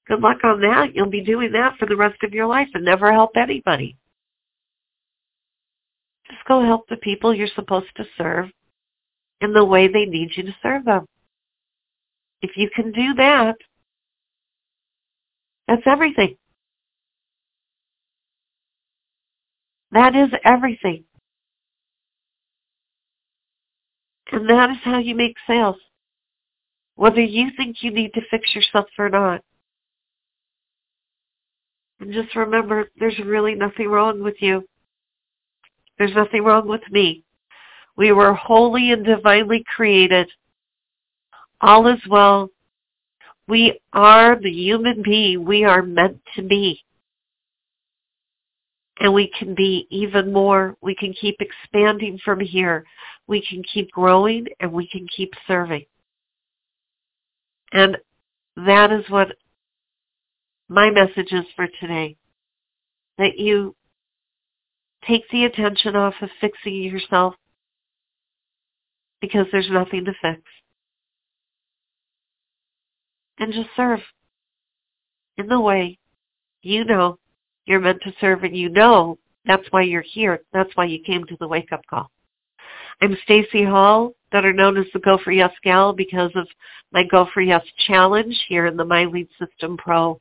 Good 0.07 0.21
luck 0.21 0.43
on 0.43 0.61
that. 0.61 0.95
You'll 0.95 1.09
be 1.09 1.23
doing 1.23 1.51
that 1.53 1.77
for 1.77 1.87
the 1.87 1.95
rest 1.95 2.21
of 2.23 2.33
your 2.33 2.45
life 2.45 2.67
and 2.73 2.85
never 2.85 3.11
help 3.11 3.31
anybody. 3.35 3.97
Just 6.29 6.45
go 6.47 6.63
help 6.63 6.87
the 6.87 6.97
people 6.97 7.33
you're 7.33 7.47
supposed 7.55 7.95
to 7.97 8.05
serve 8.17 8.49
in 9.41 9.53
the 9.53 9.65
way 9.65 9.87
they 9.87 10.05
need 10.05 10.31
you 10.35 10.43
to 10.43 10.55
serve 10.61 10.85
them. 10.85 11.05
If 12.41 12.51
you 12.55 12.69
can 12.75 12.91
do 12.91 13.15
that, 13.15 13.55
that's 15.67 15.81
everything. 15.85 16.37
That 19.91 20.15
is 20.15 20.29
everything. 20.43 21.05
And 24.31 24.49
that 24.49 24.69
is 24.71 24.77
how 24.83 24.99
you 24.99 25.15
make 25.15 25.35
sales. 25.47 25.77
Whether 26.95 27.21
you 27.21 27.49
think 27.55 27.77
you 27.81 27.91
need 27.91 28.13
to 28.13 28.21
fix 28.29 28.53
yourself 28.53 28.85
or 28.97 29.09
not. 29.09 29.41
And 32.05 32.13
just 32.13 32.35
remember, 32.35 32.91
there's 32.99 33.17
really 33.17 33.55
nothing 33.55 33.87
wrong 33.87 34.21
with 34.21 34.35
you. 34.39 34.63
There's 35.97 36.13
nothing 36.13 36.43
wrong 36.43 36.67
with 36.67 36.83
me. 36.91 37.23
We 37.97 38.11
were 38.11 38.35
holy 38.35 38.91
and 38.91 39.03
divinely 39.03 39.65
created. 39.75 40.29
All 41.61 41.87
is 41.87 41.99
well. 42.07 42.49
We 43.47 43.79
are 43.93 44.39
the 44.39 44.51
human 44.51 45.01
being 45.01 45.45
we 45.45 45.63
are 45.63 45.81
meant 45.81 46.19
to 46.35 46.43
be. 46.43 46.83
And 48.99 49.11
we 49.11 49.31
can 49.39 49.55
be 49.55 49.87
even 49.89 50.31
more. 50.31 50.77
We 50.81 50.93
can 50.93 51.11
keep 51.11 51.37
expanding 51.39 52.19
from 52.23 52.39
here. 52.39 52.85
We 53.25 53.41
can 53.41 53.63
keep 53.63 53.89
growing 53.89 54.45
and 54.59 54.71
we 54.71 54.87
can 54.87 55.07
keep 55.07 55.33
serving. 55.47 55.85
And 57.71 57.97
that 58.57 58.91
is 58.91 59.09
what 59.09 59.35
my 60.67 60.89
message 60.89 61.31
is 61.31 61.45
for 61.55 61.67
today. 61.79 62.17
That 63.17 63.37
you 63.37 63.75
take 65.07 65.23
the 65.31 65.45
attention 65.45 65.95
off 65.95 66.15
of 66.21 66.29
fixing 66.41 66.75
yourself 66.75 67.35
because 69.21 69.45
there's 69.51 69.69
nothing 69.69 70.05
to 70.05 70.13
fix. 70.21 70.41
And 73.37 73.53
just 73.53 73.69
serve 73.75 73.99
in 75.37 75.47
the 75.47 75.59
way 75.59 75.97
you 76.61 76.85
know 76.85 77.19
you're 77.65 77.79
meant 77.79 78.01
to 78.03 78.13
serve 78.19 78.43
and 78.43 78.55
you 78.55 78.69
know 78.69 79.17
that's 79.45 79.67
why 79.71 79.83
you're 79.83 80.01
here. 80.01 80.41
That's 80.53 80.75
why 80.75 80.85
you 80.85 80.99
came 80.99 81.25
to 81.25 81.37
the 81.39 81.47
wake 81.47 81.71
up 81.71 81.81
call. 81.89 82.09
I'm 83.01 83.17
Stacey 83.23 83.63
Hall, 83.63 84.13
better 84.31 84.53
known 84.53 84.77
as 84.77 84.85
the 84.93 84.99
Go 84.99 85.19
for 85.23 85.31
Yes 85.31 85.51
Gal 85.63 85.93
because 85.93 86.31
of 86.35 86.47
my 86.91 87.03
Go 87.03 87.27
for 87.33 87.41
Yes 87.41 87.63
challenge 87.85 88.35
here 88.47 88.65
in 88.65 88.77
the 88.77 88.85
My 88.85 89.05
Lead 89.05 89.27
System 89.39 89.77
Pro 89.77 90.19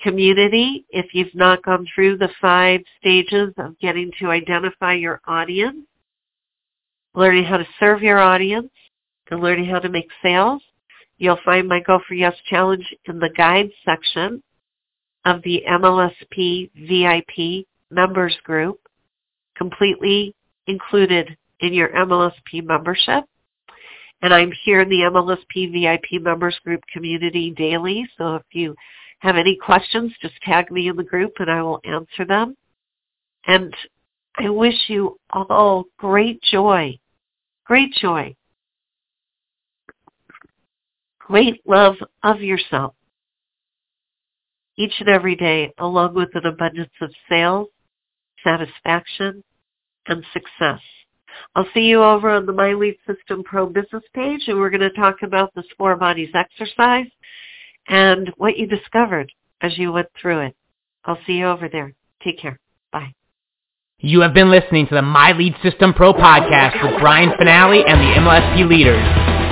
community. 0.00 0.84
If 0.90 1.14
you've 1.14 1.34
not 1.34 1.62
gone 1.64 1.86
through 1.94 2.18
the 2.18 2.30
five 2.40 2.80
stages 3.00 3.52
of 3.58 3.78
getting 3.78 4.10
to 4.20 4.30
identify 4.30 4.94
your 4.94 5.20
audience, 5.26 5.86
learning 7.14 7.44
how 7.44 7.56
to 7.56 7.66
serve 7.80 8.02
your 8.02 8.18
audience, 8.18 8.70
and 9.30 9.40
learning 9.40 9.66
how 9.66 9.78
to 9.78 9.88
make 9.88 10.08
sales. 10.22 10.62
You'll 11.18 11.40
find 11.44 11.68
my 11.68 11.80
Go 11.80 12.00
for 12.06 12.14
Yes 12.14 12.34
challenge 12.48 12.94
in 13.06 13.18
the 13.18 13.30
guide 13.36 13.70
section 13.84 14.42
of 15.24 15.42
the 15.42 15.62
MLSP 15.68 16.70
VIP 16.88 17.66
members 17.90 18.36
group, 18.44 18.78
completely 19.56 20.34
included 20.66 21.36
in 21.60 21.72
your 21.72 21.88
MLSP 21.88 22.64
membership. 22.64 23.24
And 24.22 24.32
I'm 24.32 24.52
here 24.64 24.80
in 24.80 24.88
the 24.88 25.00
MLSP 25.12 25.72
VIP 25.72 26.22
members 26.22 26.58
group 26.64 26.80
community 26.92 27.52
daily. 27.56 28.08
So 28.16 28.36
if 28.36 28.42
you 28.52 28.74
have 29.20 29.36
any 29.36 29.56
questions, 29.56 30.12
just 30.22 30.34
tag 30.42 30.70
me 30.70 30.88
in 30.88 30.96
the 30.96 31.02
group 31.02 31.32
and 31.38 31.50
I 31.50 31.62
will 31.62 31.80
answer 31.84 32.24
them. 32.24 32.56
And 33.46 33.74
I 34.36 34.48
wish 34.48 34.76
you 34.88 35.18
all 35.32 35.84
great 35.98 36.40
joy, 36.42 36.98
great 37.64 37.92
joy, 37.94 38.36
great 41.18 41.60
love 41.66 41.96
of 42.22 42.40
yourself 42.40 42.94
each 44.76 44.94
and 45.00 45.08
every 45.08 45.34
day, 45.34 45.72
along 45.78 46.14
with 46.14 46.28
an 46.34 46.46
abundance 46.46 46.92
of 47.00 47.10
sales, 47.28 47.66
satisfaction, 48.44 49.42
and 50.06 50.24
success. 50.32 50.80
I'll 51.56 51.66
see 51.74 51.80
you 51.80 52.02
over 52.02 52.30
on 52.30 52.46
the 52.46 52.52
My 52.52 52.72
Lead 52.74 52.96
System 53.04 53.42
Pro 53.42 53.66
business 53.66 54.04
page, 54.14 54.44
and 54.46 54.56
we're 54.56 54.70
going 54.70 54.80
to 54.80 54.90
talk 54.90 55.16
about 55.22 55.52
this 55.54 55.66
Four 55.76 55.96
Bodies 55.96 56.30
exercise 56.32 57.08
and 57.88 58.32
what 58.36 58.56
you 58.56 58.66
discovered 58.66 59.32
as 59.60 59.76
you 59.78 59.92
went 59.92 60.08
through 60.20 60.40
it. 60.40 60.54
I'll 61.04 61.18
see 61.26 61.34
you 61.34 61.46
over 61.46 61.68
there. 61.68 61.94
Take 62.22 62.38
care. 62.38 62.58
Bye. 62.92 63.14
You 64.00 64.20
have 64.20 64.34
been 64.34 64.50
listening 64.50 64.86
to 64.88 64.94
the 64.94 65.02
My 65.02 65.32
Lead 65.32 65.54
System 65.62 65.92
Pro 65.92 66.12
podcast 66.12 66.82
with 66.82 67.00
Brian 67.00 67.30
Fanale 67.30 67.82
and 67.88 68.00
the 68.00 68.14
MLSP 68.20 68.68
leaders. 68.68 69.02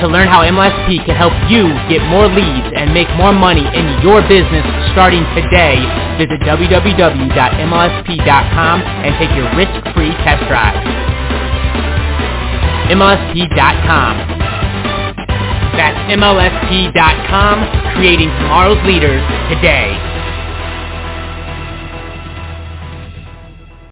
To 0.02 0.06
learn 0.06 0.28
how 0.28 0.42
MLSP 0.42 1.04
can 1.06 1.16
help 1.16 1.32
you 1.50 1.72
get 1.88 2.04
more 2.06 2.28
leads 2.28 2.68
and 2.76 2.92
make 2.92 3.08
more 3.16 3.32
money 3.32 3.64
in 3.64 4.02
your 4.04 4.20
business 4.28 4.62
starting 4.92 5.24
today, 5.34 5.80
visit 6.20 6.38
www.mlsp.com 6.44 7.26
and 8.82 9.16
take 9.16 9.34
your 9.34 9.48
risk-free 9.56 10.12
test 10.22 10.44
drive. 10.46 10.76
MLSP.com 12.92 14.45
That's 15.76 15.98
MLSP.com, 16.10 17.96
creating 17.96 18.28
tomorrow's 18.40 18.80
leaders 18.86 19.20
today. 19.52 20.15